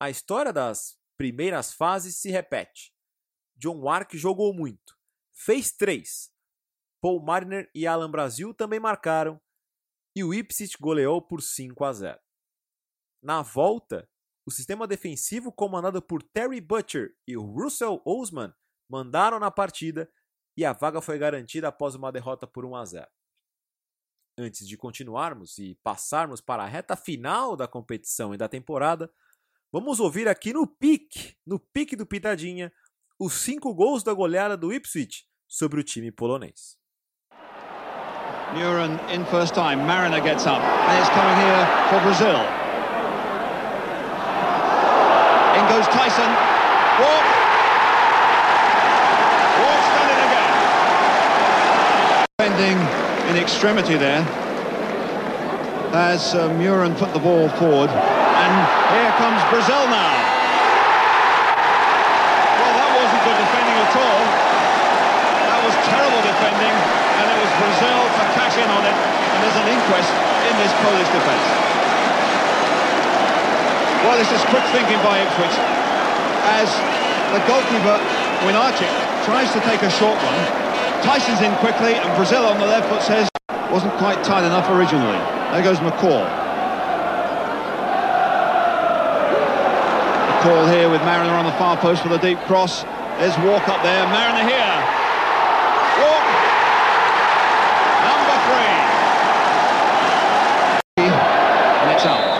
A 0.00 0.10
história 0.10 0.52
das 0.52 0.98
primeiras 1.16 1.72
fases 1.72 2.16
se 2.16 2.30
repete. 2.30 2.94
John 3.56 3.80
Wark 3.80 4.16
jogou 4.16 4.52
muito, 4.54 4.96
fez 5.32 5.72
três. 5.72 6.30
Paul 7.00 7.22
Mariner 7.22 7.70
e 7.74 7.86
Alan 7.86 8.10
Brasil 8.10 8.52
também 8.54 8.80
marcaram 8.80 9.40
e 10.14 10.24
o 10.24 10.32
Ipswich 10.32 10.76
goleou 10.80 11.20
por 11.20 11.42
5 11.42 11.84
a 11.84 11.92
0. 11.92 12.20
Na 13.22 13.42
volta, 13.42 14.08
o 14.46 14.50
sistema 14.50 14.86
defensivo 14.86 15.50
comandado 15.50 16.00
por 16.00 16.22
Terry 16.22 16.60
Butcher 16.60 17.12
e 17.26 17.34
Russell 17.34 18.00
Osman 18.06 18.54
mandaram 18.88 19.40
na 19.40 19.50
partida 19.50 20.08
e 20.56 20.64
a 20.64 20.72
vaga 20.72 21.00
foi 21.00 21.18
garantida 21.18 21.66
após 21.68 21.96
uma 21.96 22.12
derrota 22.12 22.46
por 22.46 22.64
1 22.64 22.76
a 22.76 22.84
0. 22.84 23.06
Antes 24.38 24.68
de 24.68 24.76
continuarmos 24.76 25.58
e 25.58 25.74
passarmos 25.82 26.40
para 26.40 26.62
a 26.62 26.66
reta 26.66 26.94
final 26.94 27.56
da 27.56 27.66
competição 27.66 28.32
e 28.32 28.36
da 28.36 28.48
temporada, 28.48 29.12
vamos 29.72 29.98
ouvir 29.98 30.28
aqui 30.28 30.52
no 30.52 30.66
pique, 30.66 31.36
no 31.44 31.58
pique 31.58 31.96
do 31.96 32.06
Pitadinha, 32.06 32.72
os 33.18 33.32
cinco 33.32 33.74
gols 33.74 34.04
da 34.04 34.14
goleada 34.14 34.56
do 34.56 34.72
Ipswich 34.72 35.26
sobre 35.48 35.80
o 35.80 35.84
time 35.84 36.12
polonês. 36.12 36.78
Muren 38.54 38.92
in 39.12 39.24
first 39.26 39.54
time, 39.54 39.84
Mariner 39.84 40.20
gets 40.20 40.46
up, 40.46 40.60
and 40.60 40.98
it's 41.00 41.10
coming 41.10 41.36
here 41.36 41.66
for 41.90 42.00
Brazil. 42.00 42.65
Goes 45.76 45.92
Tyson, 45.92 46.30
walk, 47.04 47.26
defending 52.40 52.80
in 53.28 53.36
extremity 53.36 54.00
there 54.00 54.24
as 55.92 56.32
uh, 56.32 56.48
Muren 56.56 56.96
put 56.96 57.12
the 57.12 57.20
ball 57.20 57.50
forward. 57.60 57.92
And 57.92 58.52
here 58.96 59.12
comes 59.20 59.36
Brazil 59.52 59.84
now. 59.92 60.16
Well, 62.56 62.72
that 62.80 62.90
wasn't 62.96 63.22
good 63.28 63.36
defending 63.36 63.76
at 63.76 63.92
all. 64.00 64.22
That 65.44 65.60
was 65.60 65.76
terrible 65.92 66.22
defending, 66.24 66.72
and 66.72 67.26
it 67.36 67.38
was 67.44 67.52
Brazil 67.60 68.00
to 68.16 68.22
cash 68.32 68.56
in 68.56 68.68
on 68.72 68.80
it. 68.80 68.96
And 68.96 69.38
there's 69.44 69.60
an 69.60 69.68
inquest 69.68 70.08
in 70.48 70.56
this 70.56 70.72
Polish 70.80 71.10
defence. 71.12 71.75
Well, 74.06 74.18
this 74.22 74.30
is 74.30 74.38
quick 74.54 74.62
thinking 74.70 75.02
by 75.02 75.18
Ipswich 75.18 75.56
as 76.54 76.70
the 77.34 77.42
goalkeeper, 77.50 77.98
Winarchik, 78.46 78.94
tries 79.26 79.50
to 79.52 79.58
take 79.66 79.82
a 79.82 79.90
short 79.90 80.14
one. 80.22 80.38
Tyson's 81.02 81.42
in 81.42 81.52
quickly, 81.56 81.94
and 81.94 82.06
Brazil 82.14 82.46
on 82.46 82.60
the 82.60 82.66
left 82.66 82.88
foot 82.88 83.02
says 83.02 83.28
wasn't 83.72 83.92
quite 83.98 84.22
tight 84.22 84.46
enough 84.46 84.70
originally. 84.70 85.18
There 85.50 85.62
goes 85.62 85.78
McCall. 85.78 86.22
McCall 90.30 90.70
here 90.72 90.88
with 90.88 91.02
Mariner 91.02 91.34
on 91.34 91.44
the 91.44 91.52
far 91.58 91.76
post 91.76 92.00
for 92.02 92.08
the 92.08 92.18
deep 92.18 92.38
cross. 92.46 92.84
There's 93.18 93.36
Walk 93.38 93.66
up 93.68 93.82
there, 93.82 94.06
Mariner 94.06 94.48
here. 94.48 94.76
Walk! 95.98 96.24
Number 98.06 98.36
three. 98.46 98.70
And 101.82 101.90
it's 101.90 102.06
out. 102.06 102.36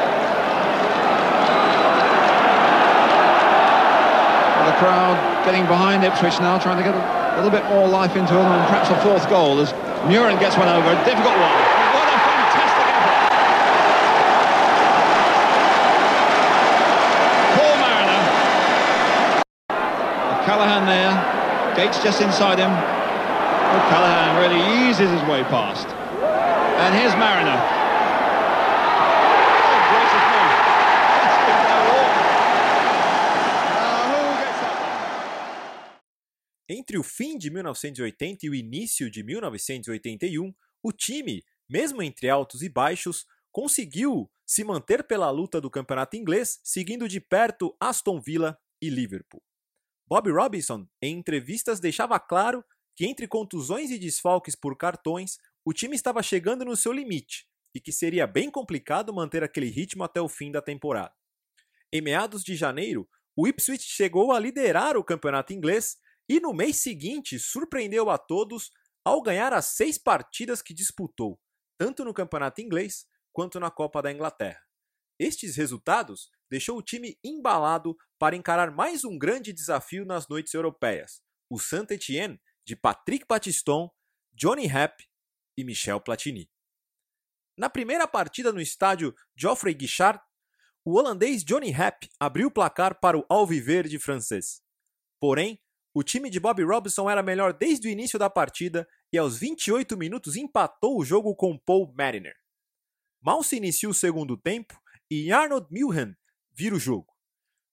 The 4.66 4.83
behind 5.66 6.05
Ipswich 6.05 6.40
now, 6.40 6.59
trying 6.59 6.79
to 6.79 6.85
get 6.85 6.94
a 6.94 7.37
little 7.37 7.50
bit 7.50 7.64
more 7.68 7.87
life 7.87 8.16
into 8.16 8.33
them 8.33 8.46
and 8.46 8.66
perhaps 8.66 8.88
a 8.90 8.96
fourth 9.02 9.29
goal 9.29 9.61
as 9.61 9.72
Muren 10.09 10.38
gets 10.40 10.57
one 10.57 10.68
over. 10.68 10.88
A 10.88 11.05
difficult 11.05 11.37
one. 11.37 11.52
What 11.92 12.09
a 12.09 12.18
fantastic 12.24 12.87
effort. 12.96 13.20
Paul 17.59 17.76
Mariner. 17.83 18.22
Callahan 20.46 20.87
there. 20.87 21.12
Gates 21.76 22.02
just 22.02 22.22
inside 22.22 22.59
him. 22.59 22.70
Oh, 22.70 23.83
Callahan 23.90 24.40
really 24.40 24.88
eases 24.88 25.11
his 25.11 25.22
way 25.29 25.42
past. 25.44 25.88
And 26.81 26.94
here's 26.94 27.14
Mariner. 27.16 27.59
Entre 36.96 36.98
o 36.98 37.02
fim 37.02 37.37
de 37.37 37.50
1980 37.50 38.46
e 38.46 38.48
o 38.48 38.54
início 38.54 39.11
de 39.11 39.22
1981, 39.22 40.54
o 40.82 40.92
time, 40.92 41.44
mesmo 41.68 42.02
entre 42.02 42.30
altos 42.30 42.62
e 42.62 42.70
baixos, 42.70 43.26
conseguiu 43.52 44.30
se 44.46 44.64
manter 44.64 45.04
pela 45.04 45.30
luta 45.30 45.61
do 45.61 45.70
campeonato 45.70 46.16
inglês, 46.16 46.59
seguindo 46.64 47.06
de 47.06 47.20
perto 47.20 47.76
Aston 47.78 48.18
Villa 48.18 48.59
e 48.80 48.88
Liverpool. 48.88 49.42
Bob 50.09 50.30
Robinson, 50.30 50.88
em 51.02 51.18
entrevistas, 51.18 51.80
deixava 51.80 52.18
claro 52.18 52.64
que 52.94 53.04
entre 53.04 53.28
contusões 53.28 53.90
e 53.90 53.98
desfalques 53.98 54.54
por 54.54 54.74
cartões, 54.74 55.37
o 55.66 55.74
time 55.74 55.96
estava 55.96 56.22
chegando 56.22 56.64
no 56.64 56.74
seu 56.74 56.94
limite 56.94 57.46
e 57.74 57.80
que 57.80 57.92
seria 57.92 58.26
bem 58.26 58.50
complicado 58.50 59.12
manter 59.12 59.44
aquele 59.44 59.68
ritmo 59.68 60.02
até 60.02 60.18
o 60.18 60.30
fim 60.30 60.50
da 60.50 60.62
temporada. 60.62 61.12
Em 61.92 62.00
meados 62.00 62.42
de 62.42 62.56
janeiro, 62.56 63.06
o 63.37 63.46
Ipswich 63.46 63.85
chegou 63.85 64.32
a 64.32 64.40
liderar 64.40 64.96
o 64.96 65.04
campeonato 65.04 65.52
inglês 65.52 65.98
e 66.28 66.40
no 66.40 66.52
mês 66.52 66.78
seguinte 66.78 67.38
surpreendeu 67.38 68.10
a 68.10 68.18
todos 68.18 68.70
ao 69.04 69.22
ganhar 69.22 69.52
as 69.52 69.66
seis 69.66 69.96
partidas 69.96 70.60
que 70.60 70.74
disputou, 70.74 71.40
tanto 71.78 72.04
no 72.04 72.12
campeonato 72.12 72.60
inglês 72.60 73.06
quanto 73.32 73.60
na 73.60 73.70
Copa 73.70 74.02
da 74.02 74.10
Inglaterra. 74.10 74.60
Estes 75.18 75.56
resultados 75.56 76.30
deixou 76.50 76.76
o 76.78 76.82
time 76.82 77.18
embalado 77.22 77.96
para 78.18 78.36
encarar 78.36 78.70
mais 78.70 79.04
um 79.04 79.18
grande 79.18 79.52
desafio 79.52 80.04
nas 80.04 80.28
noites 80.28 80.52
europeias, 80.54 81.22
o 81.50 81.58
Saint-Étienne 81.58 82.40
de 82.64 82.74
Patrick 82.74 83.24
Battiston, 83.28 83.90
Johnny 84.34 84.66
Rapp 84.66 85.04
e 85.56 85.64
Michel 85.64 86.00
Platini. 86.00 86.50
Na 87.56 87.70
primeira 87.70 88.06
partida 88.06 88.52
no 88.52 88.60
estádio 88.60 89.14
Geoffrey 89.34 89.72
Guichard, 89.72 90.20
o 90.84 90.94
holandês 90.98 91.42
Johnny 91.42 91.70
Happ 91.70 92.08
abriu 92.20 92.48
o 92.48 92.50
placar 92.50 93.00
para 93.00 93.18
o 93.18 93.24
alviverde 93.28 93.98
francês. 93.98 94.62
Porém, 95.18 95.60
o 95.98 96.02
time 96.02 96.28
de 96.28 96.38
Bobby 96.38 96.62
Robson 96.62 97.09
era 97.09 97.22
melhor 97.22 97.54
desde 97.54 97.88
o 97.88 97.90
início 97.90 98.18
da 98.18 98.28
partida 98.28 98.87
e 99.11 99.16
aos 99.16 99.38
28 99.38 99.96
minutos 99.96 100.37
empatou 100.37 100.98
o 100.98 101.02
jogo 101.02 101.35
com 101.35 101.56
Paul 101.56 101.90
Mariner. 101.96 102.35
Mal 103.18 103.42
se 103.42 103.56
inicia 103.56 103.88
o 103.88 103.94
segundo 103.94 104.37
tempo 104.37 104.78
e 105.11 105.32
Arnold 105.32 105.66
Milhan 105.70 106.14
vira 106.52 106.76
o 106.76 106.78
jogo. 106.78 107.16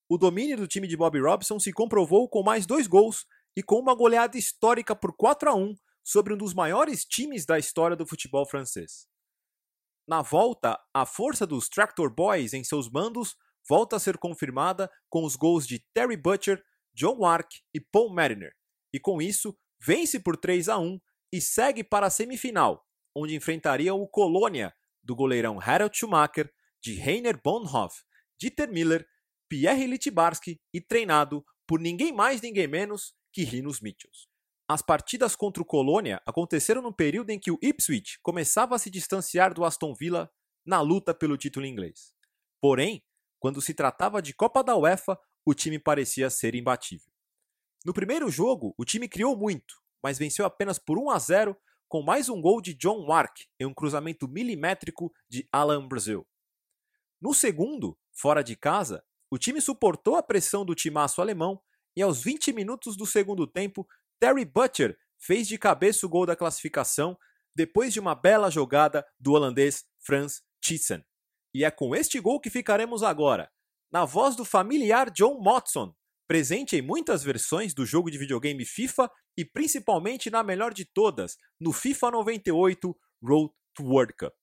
O 0.07 0.17
domínio 0.17 0.55
do 0.55 0.69
time 0.69 0.87
de 0.87 0.95
Bobby 0.95 1.19
Robson 1.19 1.59
se 1.59 1.73
comprovou 1.73 2.29
com 2.29 2.41
mais 2.41 2.65
dois 2.65 2.87
gols 2.87 3.25
e 3.57 3.61
com 3.61 3.75
uma 3.77 3.93
goleada 3.93 4.37
histórica 4.37 4.95
por 4.95 5.13
4 5.17 5.49
a 5.49 5.55
1 5.55 5.75
sobre 6.01 6.33
um 6.33 6.37
dos 6.37 6.53
maiores 6.53 7.03
times 7.03 7.45
da 7.45 7.59
história 7.59 7.97
do 7.97 8.07
futebol 8.07 8.45
francês. 8.45 9.05
Na 10.07 10.21
volta, 10.21 10.79
a 10.93 11.05
força 11.05 11.45
dos 11.45 11.67
Tractor 11.67 12.09
Boys 12.09 12.53
em 12.53 12.63
seus 12.63 12.89
mandos 12.89 13.35
volta 13.67 13.97
a 13.97 13.99
ser 13.99 14.17
confirmada 14.17 14.89
com 15.09 15.25
os 15.25 15.35
gols 15.35 15.67
de 15.67 15.85
Terry 15.93 16.15
Butcher, 16.15 16.63
John 16.93 17.17
Wark 17.19 17.61
e 17.73 17.79
Paul 17.79 18.13
Mariner, 18.13 18.53
e 18.93 18.99
com 18.99 19.21
isso 19.21 19.57
vence 19.79 20.19
por 20.19 20.37
3 20.37 20.69
a 20.69 20.77
1 20.77 20.99
e 21.31 21.41
segue 21.41 21.83
para 21.83 22.07
a 22.07 22.09
semifinal, 22.09 22.85
onde 23.15 23.35
enfrentariam 23.35 23.99
o 23.99 24.07
Colônia 24.07 24.73
do 25.01 25.15
goleirão 25.15 25.59
Harold 25.59 25.97
Schumacher, 25.97 26.51
de 26.81 26.99
Heiner 26.99 27.39
Bonhoff, 27.41 28.03
Dieter 28.39 28.71
Miller, 28.71 29.07
Pierre 29.49 29.87
Litbarski 29.87 30.59
e 30.73 30.79
treinado 30.79 31.45
por 31.67 31.79
ninguém 31.79 32.11
mais 32.11 32.41
ninguém 32.41 32.67
menos 32.67 33.13
que 33.31 33.43
Rinos 33.43 33.81
Mitchells. 33.81 34.27
As 34.67 34.81
partidas 34.81 35.35
contra 35.35 35.61
o 35.61 35.65
Colônia 35.65 36.21
aconteceram 36.25 36.81
no 36.81 36.93
período 36.93 37.29
em 37.29 37.39
que 37.39 37.51
o 37.51 37.59
Ipswich 37.61 38.19
começava 38.21 38.75
a 38.75 38.79
se 38.79 38.89
distanciar 38.89 39.53
do 39.53 39.65
Aston 39.65 39.93
Villa 39.93 40.31
na 40.65 40.81
luta 40.81 41.13
pelo 41.13 41.37
título 41.37 41.65
inglês. 41.65 42.13
Porém, 42.61 43.03
quando 43.39 43.61
se 43.61 43.73
tratava 43.73 44.21
de 44.21 44.33
Copa 44.33 44.63
da 44.63 44.75
UEFA, 44.75 45.19
o 45.45 45.53
time 45.53 45.79
parecia 45.79 46.29
ser 46.29 46.55
imbatível. 46.55 47.11
No 47.85 47.93
primeiro 47.93 48.29
jogo, 48.29 48.73
o 48.77 48.85
time 48.85 49.07
criou 49.09 49.37
muito, 49.37 49.75
mas 50.01 50.17
venceu 50.17 50.45
apenas 50.45 50.79
por 50.79 50.97
1 50.97 51.09
a 51.09 51.19
0 51.19 51.57
com 51.87 52.01
mais 52.01 52.29
um 52.29 52.41
gol 52.41 52.61
de 52.61 52.73
John 52.73 53.05
Wark 53.05 53.45
em 53.59 53.65
um 53.65 53.73
cruzamento 53.73 54.27
milimétrico 54.27 55.13
de 55.29 55.47
Alan 55.51 55.87
Brazil. 55.87 56.25
No 57.21 57.33
segundo, 57.33 57.97
fora 58.11 58.43
de 58.43 58.55
casa, 58.55 59.03
o 59.29 59.37
time 59.37 59.61
suportou 59.61 60.15
a 60.15 60.23
pressão 60.23 60.65
do 60.65 60.75
timaço 60.75 61.21
alemão 61.21 61.61
e 61.95 62.01
aos 62.01 62.23
20 62.23 62.53
minutos 62.53 62.97
do 62.97 63.05
segundo 63.05 63.45
tempo 63.45 63.87
Terry 64.19 64.45
Butcher 64.45 64.97
fez 65.19 65.47
de 65.47 65.57
cabeça 65.57 66.05
o 66.05 66.09
gol 66.09 66.25
da 66.25 66.35
classificação 66.35 67.17
depois 67.55 67.93
de 67.93 67.99
uma 67.99 68.15
bela 68.15 68.49
jogada 68.49 69.05
do 69.19 69.33
holandês 69.33 69.85
Frans 69.99 70.41
Thyssen. 70.61 71.03
E 71.53 71.63
é 71.63 71.69
com 71.69 71.95
este 71.95 72.19
gol 72.19 72.39
que 72.39 72.49
ficaremos 72.49 73.03
agora, 73.03 73.51
na 73.93 74.05
voz 74.05 74.35
do 74.35 74.43
familiar 74.43 75.11
John 75.11 75.39
Motson, 75.39 75.93
presente 76.27 76.75
em 76.75 76.81
muitas 76.81 77.23
versões 77.23 77.75
do 77.75 77.85
jogo 77.85 78.09
de 78.09 78.17
videogame 78.17 78.65
FIFA 78.65 79.07
e 79.37 79.45
principalmente 79.45 80.31
na 80.31 80.41
melhor 80.41 80.73
de 80.73 80.83
todas, 80.83 81.37
no 81.61 81.71
FIFA 81.71 82.09
98 82.09 82.95
Road 83.23 83.53
to 83.75 83.83
World 83.83 84.13
Cup. 84.17 84.33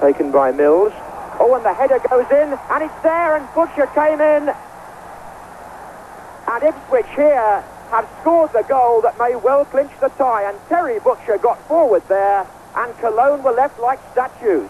Taken 0.00 0.30
by 0.30 0.52
Mills. 0.52 0.92
Oh, 1.38 1.54
and 1.54 1.62
the 1.62 1.72
header 1.72 1.98
goes 2.00 2.30
in, 2.30 2.52
and 2.70 2.84
it's 2.84 3.02
there, 3.02 3.36
and 3.36 3.48
Butcher 3.54 3.86
came 3.94 4.20
in 4.20 4.54
and 6.52 6.64
Ipswich 6.64 7.06
here 7.14 7.62
have 7.90 8.08
scored 8.20 8.52
the 8.52 8.64
goal 8.68 9.00
that 9.02 9.16
may 9.18 9.36
well 9.36 9.64
clinch 9.64 9.92
the 10.00 10.08
tie. 10.18 10.48
And 10.48 10.58
Terry 10.68 10.98
Butcher 11.00 11.38
got 11.38 11.58
forward 11.68 12.02
there, 12.08 12.46
and 12.76 12.96
Cologne 12.98 13.42
were 13.42 13.52
left 13.52 13.78
like 13.78 14.00
statues. 14.12 14.68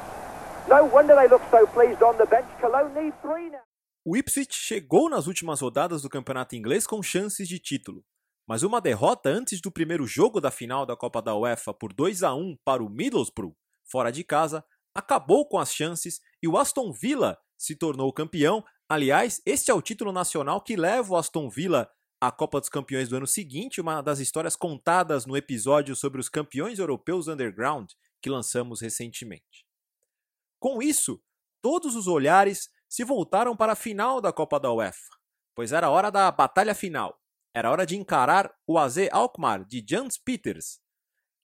O 4.05 4.17
Ipswich 4.17 4.55
chegou 4.55 5.09
nas 5.09 5.27
últimas 5.27 5.61
rodadas 5.61 6.03
do 6.03 6.09
campeonato 6.09 6.57
inglês 6.57 6.87
com 6.87 7.03
chances 7.03 7.49
de 7.49 7.59
título, 7.59 8.05
mas 8.47 8.63
uma 8.63 8.81
derrota 8.81 9.29
antes 9.29 9.61
do 9.61 9.71
primeiro 9.71 10.07
jogo 10.07 10.41
da 10.41 10.51
final 10.51 10.85
da 10.85 10.97
Copa 10.97 11.21
da 11.23 11.35
UEFA 11.37 11.73
por 11.73 11.93
2 11.93 12.23
a 12.23 12.35
1 12.35 12.57
para 12.65 12.83
o 12.83 12.89
Middlesbrough, 12.89 13.55
fora 13.85 14.11
de 14.11 14.25
casa, 14.25 14.65
acabou 14.95 15.47
com 15.49 15.59
as 15.59 15.73
chances 15.73 16.21
e 16.43 16.49
o 16.49 16.57
Aston 16.57 16.93
Villa 16.93 17.39
se 17.59 17.77
tornou 17.77 18.13
campeão. 18.13 18.65
Aliás, 18.89 19.41
este 19.47 19.71
é 19.71 19.75
o 19.75 19.83
título 19.83 20.13
nacional 20.13 20.61
que 20.61 20.77
leva 20.77 21.13
o 21.13 21.17
Aston 21.17 21.49
Villa 21.49 21.91
à 22.21 22.31
Copa 22.31 22.59
dos 22.59 22.69
Campeões 22.69 23.09
do 23.09 23.17
ano 23.17 23.27
seguinte, 23.27 23.81
uma 23.81 24.03
das 24.03 24.19
histórias 24.19 24.57
contadas 24.57 25.27
no 25.27 25.37
episódio 25.37 25.95
sobre 25.95 26.21
os 26.21 26.29
campeões 26.29 26.79
europeus 26.79 27.29
underground 27.29 27.91
que 28.21 28.29
lançamos 28.29 28.81
recentemente. 28.81 29.70
Com 30.61 30.83
isso, 30.83 31.21
todos 31.63 31.97
os 31.97 32.07
olhares 32.07 32.69
se 32.87 33.03
voltaram 33.03 33.57
para 33.57 33.73
a 33.73 33.77
final 33.77 34.21
da 34.21 34.31
Copa 34.31 34.61
da 34.61 34.71
UEFA, 34.71 35.17
pois 35.55 35.73
era 35.73 35.89
hora 35.89 36.11
da 36.11 36.31
batalha 36.31 36.75
final. 36.75 37.19
Era 37.55 37.71
hora 37.71 37.87
de 37.87 37.97
encarar 37.97 38.55
o 38.67 38.79
AZ 38.79 38.99
Alkmaar 39.11 39.65
de 39.65 39.83
Jans 39.85 40.19
Peters, 40.19 40.79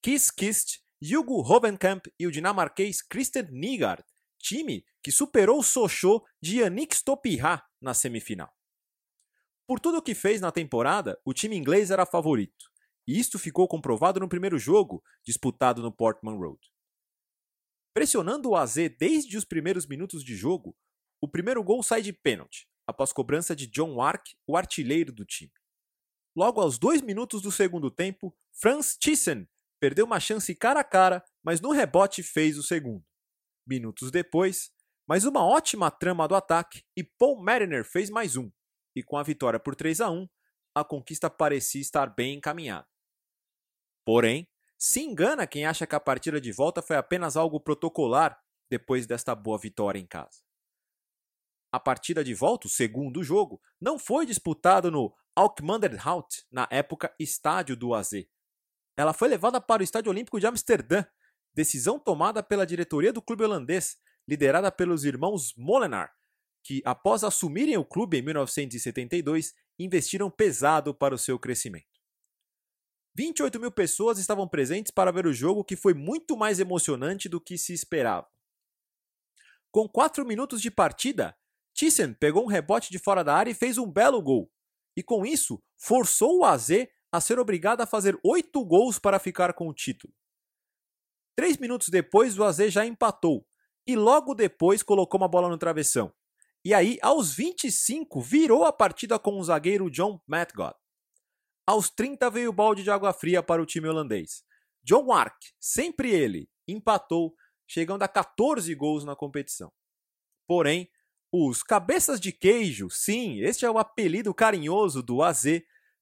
Kiss 0.03 0.31
Kist, 0.33 0.81
Hugo 1.03 1.41
Hovenkamp 1.41 2.07
e 2.19 2.27
o 2.27 2.31
dinamarquês 2.31 3.01
Christian 3.01 3.49
Nygaard, 3.51 4.05
time 4.39 4.85
que 5.03 5.11
superou 5.11 5.61
o 5.61 5.65
Sochaux 5.65 6.23
de 6.41 6.61
Yannick 6.61 6.95
Stopirá 6.95 7.65
na 7.81 7.95
semifinal. 7.95 8.55
Por 9.67 9.81
tudo 9.81 9.99
o 9.99 10.03
que 10.03 10.15
fez 10.15 10.43
na 10.43 10.53
temporada, 10.53 11.19
o 11.25 11.33
time 11.33 11.57
inglês 11.57 11.91
era 11.91 12.05
favorito, 12.05 12.71
e 13.07 13.19
isto 13.19 13.39
ficou 13.39 13.67
comprovado 13.67 14.21
no 14.21 14.29
primeiro 14.29 14.59
jogo, 14.59 15.03
disputado 15.25 15.83
no 15.83 15.91
Portman 15.91 16.37
Road. 16.37 16.61
Pressionando 17.97 18.51
o 18.51 18.57
AZ 18.57 18.75
desde 18.99 19.39
os 19.39 19.45
primeiros 19.47 19.87
minutos 19.87 20.23
de 20.23 20.37
jogo, 20.37 20.77
o 21.19 21.27
primeiro 21.27 21.65
gol 21.65 21.83
sai 21.83 22.03
de 22.03 22.13
pênalti, 22.13 22.69
após 22.87 23.11
cobrança 23.11 23.57
de 23.57 23.67
John 23.67 23.95
Wark, 23.95 24.37
o 24.47 24.55
artilheiro 24.55 25.11
do 25.11 25.25
time. 25.25 25.55
Logo 26.37 26.61
aos 26.61 26.79
dois 26.79 27.01
minutos 27.01 27.41
do 27.41 27.51
segundo 27.51 27.91
tempo, 27.91 28.37
Franz 28.53 28.99
Thyssen 28.99 29.49
perdeu 29.81 30.05
uma 30.05 30.21
chance 30.21 30.55
cara 30.55 30.81
a 30.81 30.85
cara, 30.85 31.25
mas 31.43 31.59
no 31.63 31.71
rebote 31.71 32.23
fez 32.23 32.59
o 32.59 32.63
segundo. 32.63 33.03
Minutos 33.67 34.11
depois, 34.11 34.71
mais 35.09 35.25
uma 35.25 35.43
ótima 35.43 35.91
trama 35.91 36.29
do 36.29 36.35
ataque 36.35 36.85
e 36.95 37.03
Paul 37.03 37.43
Mariner 37.43 37.83
fez 37.83 38.11
mais 38.11 38.37
um. 38.37 38.53
E 38.95 39.03
com 39.03 39.17
a 39.17 39.23
vitória 39.23 39.59
por 39.59 39.75
3 39.75 40.03
a 40.03 40.11
1, 40.11 40.29
a 40.75 40.85
conquista 40.85 41.31
parecia 41.31 41.81
estar 41.81 42.15
bem 42.15 42.35
encaminhada. 42.35 42.87
Porém, 44.05 44.47
se 44.79 45.01
engana 45.01 45.47
quem 45.47 45.65
acha 45.65 45.87
que 45.87 45.95
a 45.95 46.01
partida 46.01 46.41
de 46.41 46.53
volta 46.53 46.83
foi 46.83 46.97
apenas 46.97 47.37
algo 47.37 47.61
protocolar 47.61 48.39
depois 48.69 49.07
desta 49.07 49.35
boa 49.35 49.59
vitória 49.59 49.99
em 49.99 50.07
casa. 50.07 50.45
A 51.73 51.81
partida 51.81 52.23
de 52.23 52.35
volta, 52.35 52.67
o 52.67 52.71
segundo 52.71 53.23
jogo, 53.23 53.61
não 53.81 53.99
foi 53.99 54.27
disputada 54.27 54.91
no 54.91 55.15
Alkmaarderhout, 55.35 56.47
na 56.51 56.67
época 56.71 57.15
estádio 57.19 57.77
do 57.77 57.95
AZ. 57.95 58.13
Ela 58.97 59.13
foi 59.13 59.29
levada 59.29 59.61
para 59.61 59.83
o 59.83 59.85
Estádio 59.85 60.11
Olímpico 60.11 60.41
de 60.41 60.47
Amsterdã, 60.47 61.05
decisão 61.53 61.99
tomada 61.99 62.43
pela 62.43 62.67
diretoria 62.67 63.13
do 63.13 63.21
clube 63.21 63.45
holandês, 63.45 63.99
liderada 64.27 64.73
pelos 64.73 65.05
irmãos 65.05 65.55
Molenaar, 65.57 66.13
que, 66.63 66.83
após 66.85 67.23
assumirem 67.23 67.77
o 67.77 67.85
clube 67.85 68.19
em 68.19 68.23
1972, 68.23 69.55
investiram 69.79 70.31
pesado 70.31 70.95
para 70.95 71.15
o 71.15 71.19
seu 71.19 71.39
crescimento. 71.39 71.96
28 73.17 73.59
mil 73.59 73.71
pessoas 73.71 74.19
estavam 74.19 74.47
presentes 74.47 74.91
para 74.91 75.11
ver 75.11 75.27
o 75.27 75.33
jogo, 75.33 75.65
que 75.65 75.75
foi 75.75 75.95
muito 75.95 76.37
mais 76.37 76.61
emocionante 76.61 77.31
do 77.31 77.41
que 77.41 77.57
se 77.57 77.73
esperava. 77.73 78.29
Com 79.71 79.89
4 79.89 80.27
minutos 80.27 80.61
de 80.61 80.71
partida, 80.71 81.35
Thyssen 81.75 82.13
pegou 82.13 82.45
um 82.45 82.47
rebote 82.47 82.91
de 82.91 82.99
fora 82.99 83.25
da 83.25 83.35
área 83.35 83.51
e 83.51 83.55
fez 83.55 83.79
um 83.79 83.91
belo 83.91 84.21
gol. 84.21 84.53
E 84.95 85.03
com 85.03 85.25
isso, 85.25 85.63
forçou 85.79 86.41
o 86.41 86.45
AZ 86.45 86.69
a 87.11 87.19
ser 87.19 87.39
obrigado 87.39 87.81
a 87.81 87.87
fazer 87.87 88.19
8 88.23 88.63
gols 88.67 88.99
para 88.99 89.19
ficar 89.19 89.55
com 89.55 89.67
o 89.67 89.75
título. 89.75 90.13
Três 91.35 91.57
minutos 91.57 91.89
depois, 91.89 92.39
o 92.39 92.45
AZ 92.45 92.71
já 92.71 92.85
empatou 92.85 93.47
e 93.87 93.97
logo 93.97 94.35
depois 94.35 94.83
colocou 94.83 95.19
uma 95.19 95.29
bola 95.29 95.49
no 95.49 95.57
travessão. 95.57 96.13
E 96.63 96.75
aí, 96.75 96.99
aos 97.01 97.33
25, 97.35 98.21
virou 98.21 98.65
a 98.65 98.73
partida 98.73 99.19
com 99.19 99.39
o 99.39 99.45
zagueiro 99.45 99.91
John 99.91 100.21
Matgott. 100.27 100.77
Aos 101.67 101.91
30 101.91 102.31
veio 102.31 102.51
o 102.51 102.53
balde 102.53 102.85
de 102.85 102.91
água 102.91 103.13
fria 103.13 103.43
para 103.43 103.61
o 103.61 103.67
time 103.67 103.89
holandês. 103.89 104.45
John 104.85 105.07
Wark, 105.07 105.53
sempre 105.59 106.13
ele, 106.13 106.49
empatou, 106.69 107.35
chegando 107.67 108.05
a 108.05 108.09
14 108.09 108.73
gols 108.77 109.05
na 109.05 109.17
competição. 109.17 109.73
Porém, 110.47 110.89
os 111.33 111.65
cabeças 111.65 112.21
de 112.21 112.31
queijo, 112.31 112.89
sim, 112.89 113.41
este 113.41 113.65
é 113.67 113.71
o 113.71 113.79
apelido 113.79 114.33
carinhoso 114.33 115.03
do 115.03 115.23
AZ, 115.23 115.45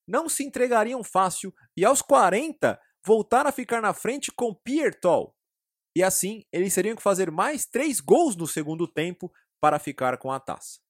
não 0.07 0.29
se 0.29 0.45
entregariam 0.45 1.03
fácil 1.03 1.53
e 1.75 1.83
aos 1.83 2.03
40 2.03 2.79
voltar 3.03 3.47
a 3.47 3.53
ficar 3.53 3.81
na 3.81 3.95
frente 3.95 4.31
com 4.31 4.55
Pierre 4.55 4.95
Toll. 5.01 5.35
E 5.97 6.03
assim, 6.03 6.45
eles 6.53 6.75
teriam 6.75 6.95
que 6.95 7.03
fazer 7.03 7.31
mais 7.31 7.65
três 7.65 8.01
gols 8.01 8.37
no 8.37 8.47
segundo 8.47 8.87
tempo 8.87 9.33
para 9.61 9.79
ficar 9.79 10.19
com 10.19 10.31
a 10.31 10.39
taça. 10.39 10.84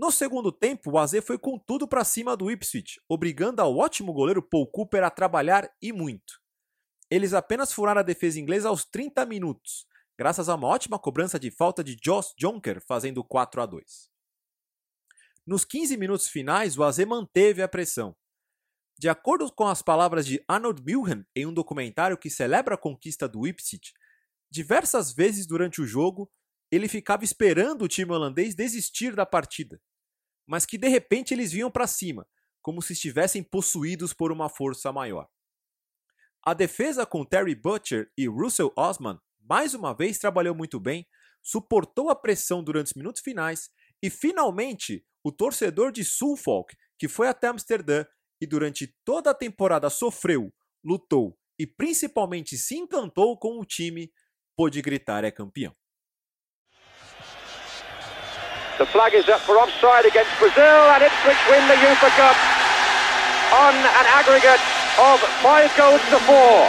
No 0.00 0.10
segundo 0.10 0.50
tempo, 0.50 0.92
o 0.92 0.98
AZ 0.98 1.12
foi 1.22 1.36
com 1.36 1.58
tudo 1.58 1.86
para 1.86 2.02
cima 2.04 2.34
do 2.34 2.50
Ipswich, 2.50 2.98
obrigando 3.06 3.60
ao 3.60 3.76
ótimo 3.76 4.14
goleiro 4.14 4.42
Paul 4.42 4.66
Cooper 4.66 5.04
a 5.04 5.10
trabalhar 5.10 5.70
e 5.82 5.92
muito. 5.92 6.40
eles 7.10 7.34
apenas 7.34 7.70
furaram 7.70 8.00
a 8.00 8.02
defesa 8.02 8.40
inglesa 8.40 8.70
aos 8.70 8.82
30 8.82 9.26
minutos, 9.26 9.86
graças 10.16 10.48
a 10.48 10.54
uma 10.54 10.68
ótima 10.68 10.98
cobrança 10.98 11.38
de 11.38 11.50
falta 11.50 11.84
de 11.84 11.96
Josh 11.96 12.32
Jonker 12.38 12.80
fazendo 12.80 13.22
4 13.22 13.60
a 13.60 13.66
2. 13.66 14.10
Nos 15.46 15.66
15 15.66 15.98
minutos 15.98 16.28
finais, 16.28 16.78
o 16.78 16.82
AZ 16.82 17.00
manteve 17.00 17.60
a 17.60 17.68
pressão. 17.68 18.16
De 18.98 19.06
acordo 19.06 19.52
com 19.52 19.66
as 19.66 19.82
palavras 19.82 20.24
de 20.24 20.42
Arnold 20.48 20.82
Milhan 20.82 21.26
em 21.36 21.44
um 21.44 21.52
documentário 21.52 22.16
que 22.16 22.30
celebra 22.30 22.74
a 22.74 22.78
conquista 22.78 23.28
do 23.28 23.46
Ipswich, 23.46 23.92
diversas 24.50 25.12
vezes 25.12 25.46
durante 25.46 25.82
o 25.82 25.86
jogo 25.86 26.32
ele 26.70 26.88
ficava 26.88 27.22
esperando 27.22 27.82
o 27.82 27.88
time 27.88 28.12
holandês 28.12 28.54
desistir 28.54 29.14
da 29.14 29.26
partida, 29.26 29.78
mas 30.46 30.66
que 30.66 30.78
de 30.78 30.88
repente 30.88 31.34
eles 31.34 31.52
vinham 31.52 31.70
para 31.70 31.86
cima, 31.86 32.26
como 32.60 32.82
se 32.82 32.92
estivessem 32.92 33.42
possuídos 33.42 34.12
por 34.12 34.32
uma 34.32 34.48
força 34.48 34.92
maior. 34.92 35.28
A 36.42 36.54
defesa 36.54 37.04
com 37.04 37.24
Terry 37.24 37.54
Butcher 37.54 38.10
e 38.16 38.26
Russell 38.26 38.72
Osman 38.76 39.20
mais 39.50 39.74
uma 39.74 39.92
vez 39.92 40.16
trabalhou 40.16 40.54
muito 40.54 40.78
bem, 40.78 41.06
suportou 41.42 42.08
a 42.08 42.14
pressão 42.14 42.62
durante 42.62 42.88
os 42.88 42.94
minutos 42.94 43.20
finais 43.20 43.68
e 44.02 44.08
finalmente 44.08 45.04
o 45.24 45.32
torcedor 45.32 45.90
de 45.90 46.04
Suffolk, 46.04 46.76
que 46.98 47.08
foi 47.08 47.26
até 47.28 47.48
Amsterdã 47.48 48.04
e 48.40 48.46
durante 48.46 48.94
toda 49.04 49.30
a 49.30 49.34
temporada 49.34 49.90
sofreu, 49.90 50.52
lutou 50.84 51.36
e 51.58 51.66
principalmente 51.66 52.56
se 52.56 52.76
encantou 52.76 53.36
com 53.38 53.58
o 53.58 53.64
time, 53.64 54.12
pôde 54.56 54.80
gritar 54.80 55.24
é 55.24 55.30
campeão. 55.30 55.74
The 58.80 58.86
flag 58.86 59.12
is 59.12 59.28
up 59.28 59.44
for 59.44 59.60
offside 59.60 60.06
against 60.06 60.32
Brazil 60.40 60.88
and 60.96 61.04
Ipswich 61.04 61.36
win 61.52 61.60
the 61.68 61.76
UEFA 61.84 62.08
Cup 62.16 62.32
on 63.52 63.76
an 63.76 64.06
aggregate 64.08 64.64
of 64.96 65.20
five 65.44 65.68
goals 65.76 66.00
to 66.08 66.16
four. 66.24 66.64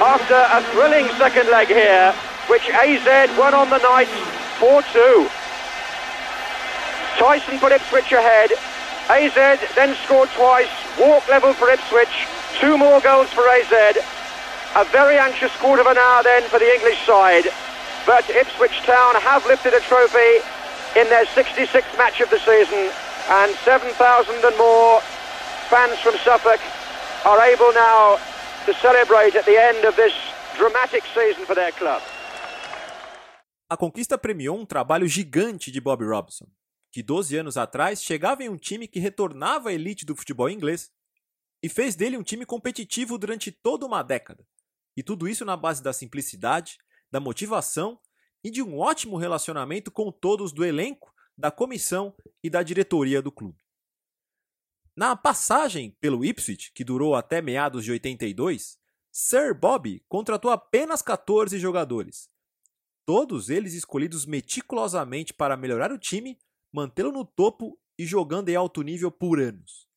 After 0.00 0.40
a 0.40 0.64
thrilling 0.72 1.12
second 1.20 1.50
leg 1.50 1.68
here, 1.68 2.16
which 2.48 2.64
AZ 2.70 3.28
won 3.36 3.52
on 3.52 3.68
the 3.68 3.76
night 3.84 4.08
4-2. 4.56 5.28
Tyson 7.20 7.60
put 7.60 7.72
Ipswich 7.72 8.10
ahead. 8.12 8.52
AZ 9.10 9.60
then 9.74 9.94
scored 10.06 10.30
twice, 10.30 10.72
walk 10.98 11.28
level 11.28 11.52
for 11.52 11.68
Ipswich, 11.68 12.26
two 12.58 12.78
more 12.78 13.02
goals 13.02 13.28
for 13.28 13.46
AZ. 13.50 14.00
A 14.76 14.84
very 14.86 15.18
anxious 15.18 15.54
quarter 15.56 15.82
of 15.82 15.88
an 15.88 15.98
hour 15.98 16.22
then 16.22 16.44
for 16.44 16.58
the 16.58 16.72
English 16.72 17.04
side. 17.04 17.44
But 18.06 18.24
Ipswich 18.30 18.80
Town 18.88 19.14
have 19.16 19.44
lifted 19.44 19.74
a 19.74 19.80
trophy 19.80 20.40
in 20.96 21.08
their 21.08 21.26
66th 21.26 21.96
match 21.96 22.20
of 22.20 22.28
the 22.30 22.38
season, 22.38 22.90
and 23.30 23.54
7,000 23.64 24.44
and 24.44 24.56
more 24.58 25.00
fans 25.70 25.98
from 26.00 26.14
Suffolk 26.18 26.60
are 27.24 27.40
able 27.48 27.72
now 27.72 28.18
to 28.66 28.74
celebrate 28.74 29.36
at 29.36 29.44
the 29.44 29.56
end 29.56 29.84
of 29.86 29.96
this 29.96 30.12
dramatic 30.56 31.02
season 31.14 31.46
for 31.46 31.54
their 31.54 31.72
club. 31.72 32.02
A 33.70 33.76
conquista 33.76 34.18
premiou 34.18 34.58
um 34.58 34.66
trabalho 34.66 35.08
gigante 35.08 35.70
de 35.70 35.80
Bob 35.80 36.04
Robson, 36.04 36.46
que 36.90 37.02
12 37.02 37.38
anos 37.38 37.56
atrás 37.56 38.02
chegava 38.02 38.42
em 38.42 38.50
um 38.50 38.58
time 38.58 38.86
que 38.86 39.00
retornava 39.00 39.70
à 39.70 39.72
elite 39.72 40.04
do 40.04 40.14
futebol 40.14 40.50
inglês 40.50 40.90
e 41.62 41.68
fez 41.70 41.96
dele 41.96 42.18
um 42.18 42.22
time 42.22 42.44
competitivo 42.44 43.16
durante 43.16 43.50
toda 43.50 43.86
uma 43.86 44.02
década. 44.02 44.44
E 44.94 45.02
tudo 45.02 45.26
isso 45.26 45.44
na 45.44 45.56
base 45.56 45.82
da 45.82 45.92
simplicidade, 45.92 46.76
da 47.10 47.18
motivação 47.18 47.98
e 48.44 48.50
de 48.50 48.62
um 48.62 48.78
ótimo 48.78 49.16
relacionamento 49.16 49.90
com 49.90 50.10
todos 50.10 50.52
do 50.52 50.64
elenco, 50.64 51.12
da 51.36 51.50
comissão 51.50 52.14
e 52.42 52.50
da 52.50 52.62
diretoria 52.62 53.22
do 53.22 53.32
clube. 53.32 53.62
Na 54.94 55.16
passagem 55.16 55.96
pelo 56.00 56.24
Ipswich, 56.24 56.72
que 56.72 56.84
durou 56.84 57.14
até 57.14 57.40
meados 57.40 57.84
de 57.84 57.92
82, 57.92 58.78
Sir 59.10 59.54
Bob 59.54 60.02
contratou 60.08 60.50
apenas 60.50 61.00
14 61.00 61.58
jogadores, 61.58 62.28
todos 63.06 63.48
eles 63.50 63.74
escolhidos 63.74 64.26
meticulosamente 64.26 65.32
para 65.32 65.56
melhorar 65.56 65.92
o 65.92 65.98
time, 65.98 66.38
mantê-lo 66.72 67.12
no 67.12 67.24
topo 67.24 67.78
e 67.98 68.04
jogando 68.04 68.48
em 68.48 68.56
alto 68.56 68.82
nível 68.82 69.10
por 69.10 69.40
anos. 69.40 69.88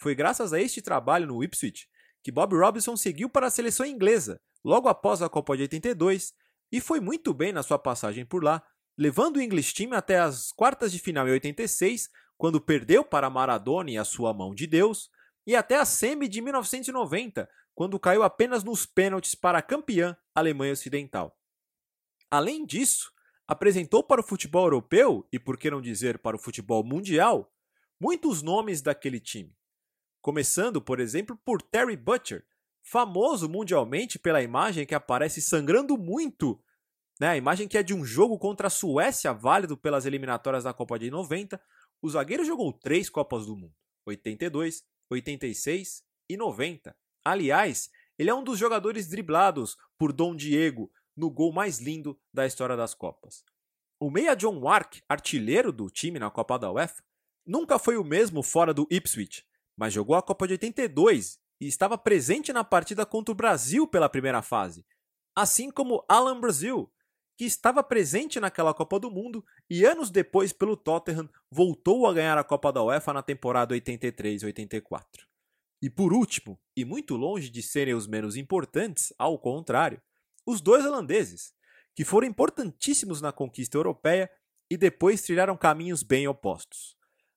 Foi 0.00 0.14
graças 0.14 0.52
a 0.52 0.60
este 0.60 0.80
trabalho 0.80 1.26
no 1.26 1.42
Ipswich 1.42 1.88
que 2.22 2.32
Bob 2.32 2.54
Robinson 2.54 2.96
seguiu 2.96 3.28
para 3.28 3.46
a 3.46 3.50
seleção 3.50 3.86
inglesa, 3.86 4.40
logo 4.64 4.88
após 4.88 5.22
a 5.22 5.28
Copa 5.28 5.56
de 5.56 5.62
82, 5.62 6.34
e 6.70 6.80
foi 6.80 7.00
muito 7.00 7.32
bem 7.32 7.52
na 7.52 7.62
sua 7.62 7.78
passagem 7.78 8.24
por 8.24 8.42
lá, 8.44 8.62
levando 8.96 9.36
o 9.36 9.40
English 9.40 9.74
Team 9.74 9.92
até 9.92 10.18
as 10.18 10.52
quartas 10.52 10.92
de 10.92 10.98
final 10.98 11.26
em 11.28 11.32
86, 11.32 12.10
quando 12.36 12.60
perdeu 12.60 13.04
para 13.04 13.30
Maradona 13.30 13.90
e 13.90 13.98
a 13.98 14.04
sua 14.04 14.32
mão 14.32 14.54
de 14.54 14.66
Deus, 14.66 15.10
e 15.46 15.56
até 15.56 15.76
a 15.76 15.84
semi 15.84 16.28
de 16.28 16.40
1990, 16.40 17.48
quando 17.74 17.98
caiu 17.98 18.22
apenas 18.22 18.62
nos 18.64 18.84
pênaltis 18.84 19.34
para 19.34 19.58
a 19.58 19.62
campeã 19.62 20.16
Alemanha 20.34 20.72
Ocidental. 20.72 21.38
Além 22.30 22.66
disso, 22.66 23.12
apresentou 23.46 24.02
para 24.02 24.20
o 24.20 24.24
futebol 24.24 24.64
europeu, 24.66 25.26
e 25.32 25.38
por 25.38 25.56
que 25.56 25.70
não 25.70 25.80
dizer 25.80 26.18
para 26.18 26.36
o 26.36 26.38
futebol 26.38 26.84
mundial, 26.84 27.50
muitos 27.98 28.42
nomes 28.42 28.82
daquele 28.82 29.18
time. 29.18 29.56
Começando, 30.20 30.82
por 30.82 31.00
exemplo, 31.00 31.38
por 31.44 31.62
Terry 31.62 31.96
Butcher, 31.96 32.44
famoso 32.90 33.48
mundialmente 33.50 34.18
pela 34.18 34.42
imagem 34.42 34.86
que 34.86 34.94
aparece 34.94 35.42
sangrando 35.42 35.98
muito, 35.98 36.58
né? 37.20 37.28
A 37.28 37.36
imagem 37.36 37.68
que 37.68 37.76
é 37.76 37.82
de 37.82 37.92
um 37.92 38.02
jogo 38.02 38.38
contra 38.38 38.68
a 38.68 38.70
Suécia, 38.70 39.32
válido 39.32 39.76
pelas 39.76 40.06
eliminatórias 40.06 40.64
da 40.64 40.72
Copa 40.72 40.98
de 40.98 41.10
90. 41.10 41.60
O 42.00 42.08
zagueiro 42.08 42.44
jogou 42.44 42.72
três 42.72 43.10
Copas 43.10 43.44
do 43.44 43.54
Mundo: 43.54 43.74
82, 44.06 44.82
86 45.10 46.02
e 46.30 46.36
90. 46.36 46.96
Aliás, 47.22 47.90
ele 48.18 48.30
é 48.30 48.34
um 48.34 48.42
dos 48.42 48.58
jogadores 48.58 49.06
driblados 49.06 49.76
por 49.98 50.10
Dom 50.10 50.34
Diego 50.34 50.90
no 51.14 51.30
gol 51.30 51.52
mais 51.52 51.80
lindo 51.80 52.18
da 52.32 52.46
história 52.46 52.76
das 52.76 52.94
Copas. 52.94 53.44
O 54.00 54.10
meia 54.10 54.34
John 54.34 54.60
Wark, 54.60 55.02
artilheiro 55.06 55.72
do 55.72 55.90
time 55.90 56.18
na 56.18 56.30
Copa 56.30 56.58
da 56.58 56.72
UEFA, 56.72 57.02
nunca 57.44 57.78
foi 57.78 57.98
o 57.98 58.04
mesmo 58.04 58.42
fora 58.42 58.72
do 58.72 58.86
Ipswich, 58.90 59.44
mas 59.76 59.92
jogou 59.92 60.16
a 60.16 60.22
Copa 60.22 60.46
de 60.46 60.54
82 60.54 61.38
e 61.60 61.66
estava 61.66 61.98
presente 61.98 62.52
na 62.52 62.62
partida 62.64 63.04
contra 63.04 63.32
o 63.32 63.36
Brasil 63.36 63.86
pela 63.86 64.08
primeira 64.08 64.42
fase, 64.42 64.86
assim 65.34 65.70
como 65.70 66.04
Alan 66.08 66.40
Brasil, 66.40 66.92
que 67.36 67.44
estava 67.44 67.82
presente 67.82 68.40
naquela 68.40 68.74
Copa 68.74 68.98
do 68.98 69.10
Mundo 69.10 69.44
e 69.70 69.84
anos 69.84 70.10
depois 70.10 70.52
pelo 70.52 70.76
Tottenham 70.76 71.28
voltou 71.50 72.06
a 72.06 72.12
ganhar 72.12 72.36
a 72.36 72.42
Copa 72.42 72.72
da 72.72 72.82
UEFA 72.82 73.12
na 73.12 73.22
temporada 73.22 73.76
83-84. 73.76 75.04
E 75.80 75.88
por 75.88 76.12
último, 76.12 76.60
e 76.76 76.84
muito 76.84 77.14
longe 77.14 77.48
de 77.48 77.62
serem 77.62 77.94
os 77.94 78.08
menos 78.08 78.36
importantes, 78.36 79.12
ao 79.16 79.38
contrário, 79.38 80.02
os 80.44 80.60
dois 80.60 80.84
holandeses, 80.84 81.52
que 81.94 82.04
foram 82.04 82.26
importantíssimos 82.26 83.20
na 83.20 83.30
conquista 83.30 83.76
europeia 83.76 84.28
e 84.68 84.76
depois 84.76 85.22
trilharam 85.22 85.56
caminhos 85.56 86.02
bem 86.02 86.26
opostos. 86.26 86.96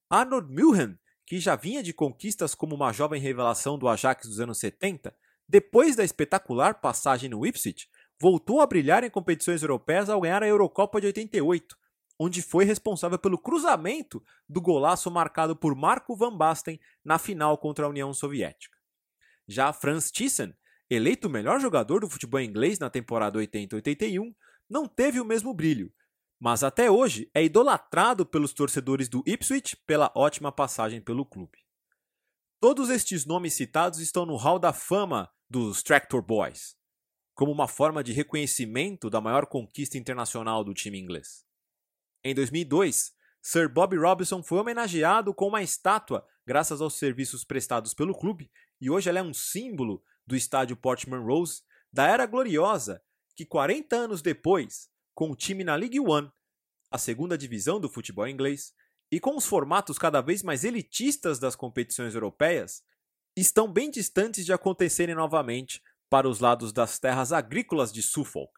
Arnold 0.10 0.52
Milhan 0.52 0.98
que 1.32 1.40
já 1.40 1.56
vinha 1.56 1.82
de 1.82 1.94
conquistas 1.94 2.54
como 2.54 2.76
uma 2.76 2.92
jovem 2.92 3.22
revelação 3.22 3.80
do 3.80 3.88
Ajax 3.88 4.28
dos 4.28 4.42
anos 4.42 4.58
70, 4.58 5.16
depois 5.48 5.96
da 5.96 6.04
espetacular 6.04 6.82
passagem 6.82 7.30
no 7.30 7.46
Ipswich, 7.46 7.88
voltou 8.20 8.60
a 8.60 8.68
brilhar 8.68 9.06
em 9.06 9.10
competições 9.10 9.62
europeias 9.62 10.10
ao 10.10 10.20
ganhar 10.20 10.44
a 10.44 10.48
Eurocopa 10.48 11.00
de 11.00 11.08
88, 11.08 11.78
onde 12.20 12.42
foi 12.42 12.66
responsável 12.66 13.18
pelo 13.18 13.38
cruzamento 13.38 14.22
do 14.46 14.60
golaço 14.60 15.10
marcado 15.10 15.56
por 15.56 15.74
Marco 15.74 16.18
Van 16.18 16.36
Basten 16.36 16.78
na 17.02 17.18
final 17.18 17.58
contra 17.58 17.86
a 17.86 17.90
União 17.90 18.14
Soviética. 18.14 18.78
Já 19.48 19.72
Franz 19.72 20.12
Thyssen, 20.12 20.54
eleito 20.90 21.30
o 21.30 21.32
melhor 21.32 21.62
jogador 21.62 22.02
do 22.02 22.10
futebol 22.10 22.42
inglês 22.42 22.78
na 22.78 22.90
temporada 22.90 23.40
80-81, 23.40 24.36
não 24.70 24.86
teve 24.86 25.22
o 25.22 25.24
mesmo 25.24 25.54
brilho, 25.54 25.94
mas 26.42 26.64
até 26.64 26.90
hoje 26.90 27.30
é 27.36 27.44
idolatrado 27.44 28.26
pelos 28.26 28.52
torcedores 28.52 29.08
do 29.08 29.22
Ipswich 29.28 29.78
pela 29.86 30.12
ótima 30.16 30.52
passagem 30.52 31.00
pelo 31.00 31.24
clube. 31.24 31.60
Todos 32.60 32.90
estes 32.90 33.28
nomes 33.28 33.54
citados 33.54 34.00
estão 34.00 34.26
no 34.26 34.36
Hall 34.38 34.58
da 34.58 34.74
Fama 34.74 35.32
dos 35.48 35.84
Tractor 35.84 36.20
Boys, 36.20 36.76
como 37.36 37.52
uma 37.52 37.68
forma 37.68 38.04
de 38.04 38.12
reconhecimento 38.12 39.08
da 39.08 39.22
maior 39.22 39.46
conquista 39.46 40.00
internacional 40.00 40.64
do 40.64 40.74
time 40.74 41.00
inglês. 41.00 41.46
Em 42.24 42.34
2002, 42.34 43.14
Sir 43.40 43.70
Bobby 43.70 43.98
Robinson 43.98 44.42
foi 44.42 44.58
homenageado 44.58 45.36
com 45.36 45.48
uma 45.48 45.62
estátua 45.62 46.26
graças 46.44 46.82
aos 46.82 46.96
serviços 46.96 47.44
prestados 47.44 47.94
pelo 47.94 48.18
clube 48.18 48.52
e 48.80 48.90
hoje 48.90 49.10
ela 49.10 49.20
é 49.20 49.24
um 49.24 49.34
símbolo 49.34 50.04
do 50.26 50.36
estádio 50.36 50.76
Portman 50.76 51.24
Rose 51.24 51.62
da 51.94 52.08
era 52.08 52.26
gloriosa 52.26 53.00
que 53.36 53.46
40 53.46 53.96
anos 53.96 54.24
depois 54.24 54.90
com 55.22 55.30
o 55.30 55.36
time 55.36 55.64
na 55.64 55.76
League 55.76 56.00
One, 56.00 56.32
a 56.90 56.98
segunda 56.98 57.38
divisão 57.38 57.80
do 57.80 57.88
futebol 57.88 58.28
inglês, 58.28 58.74
e 59.12 59.20
com 59.20 59.38
os 59.38 59.46
formatos 59.46 60.00
cada 60.00 60.20
vez 60.20 60.42
mais 60.42 60.64
elitistas 60.64 61.38
das 61.38 61.56
competições 61.56 62.16
europeias, 62.16 62.84
estão 63.38 63.72
bem 63.72 63.92
distantes 63.92 64.44
de 64.44 64.52
acontecerem 64.52 65.14
novamente 65.14 65.80
para 66.10 66.28
os 66.28 66.40
lados 66.40 66.74
das 66.74 66.98
terras 66.98 67.32
agrícolas 67.32 67.94
de 67.94 68.02
Suffolk. 68.02 68.52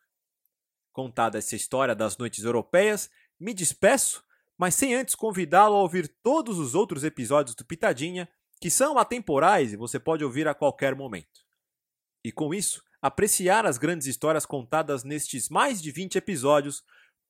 Contada 0.94 1.38
essa 1.38 1.54
história 1.54 1.94
das 1.94 2.18
noites 2.18 2.46
europeias, 2.46 3.12
me 3.38 3.54
despeço, 3.54 4.24
mas 4.58 4.74
sem 4.74 4.96
antes 4.96 5.16
convidá-lo 5.16 5.76
a 5.76 5.82
ouvir 5.82 6.08
todos 6.24 6.60
os 6.60 6.76
outros 6.76 7.04
episódios 7.04 7.58
do 7.58 7.66
Pitadinha, 7.66 8.26
que 8.62 8.70
são 8.70 8.98
atemporais 8.98 9.74
e 9.74 9.76
você 9.76 10.00
pode 10.00 10.24
ouvir 10.24 10.48
a 10.48 10.54
qualquer 10.54 10.96
momento. 10.96 11.44
e, 12.24 12.32
com 12.32 12.54
isso, 12.54 12.82
apreciar 13.04 13.66
as 13.66 13.78
grandes 13.78 14.08
histórias 14.08 14.46
contadas 14.46 15.04
nestes 15.04 15.50
mais 15.50 15.82
de 15.82 15.92
20 15.92 16.16
episódios 16.16 16.82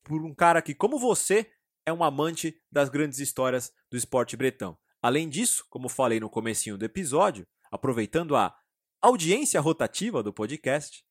por 0.03 0.23
um 0.23 0.31
cara 0.31 0.61
que, 0.61 0.75
como 0.75 0.99
você, 0.99 1.51
é 1.83 1.91
um 1.91 2.03
amante 2.03 2.61
das 2.71 2.89
grandes 2.89 3.17
histórias 3.17 3.73
do 3.89 3.97
esporte 3.97 4.37
bretão. 4.37 4.77
Além 5.01 5.27
disso, 5.27 5.65
como 5.71 5.89
falei 5.89 6.19
no 6.19 6.29
comecinho 6.29 6.77
do 6.77 6.85
episódio, 6.85 7.47
aproveitando 7.71 8.35
a 8.35 8.55
audiência 9.01 9.59
rotativa 9.59 10.21
do 10.21 10.31
podcast, 10.31 11.03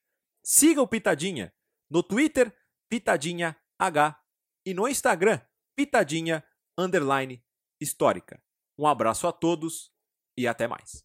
siga 0.44 0.80
o 0.80 0.86
Pitadinha 0.86 1.52
no 1.90 2.00
Twitter, 2.00 2.56
Pitadinha 2.88 3.56
H, 3.76 4.16
e 4.64 4.72
no 4.72 4.86
Instagram, 4.86 5.40
Pitadinha 5.74 6.44
Underline 6.78 7.44
Histórica. 7.80 8.40
Um 8.78 8.86
abraço 8.86 9.26
a 9.26 9.32
todos 9.32 9.92
e 10.36 10.46
até 10.46 10.68
mais. 10.68 11.04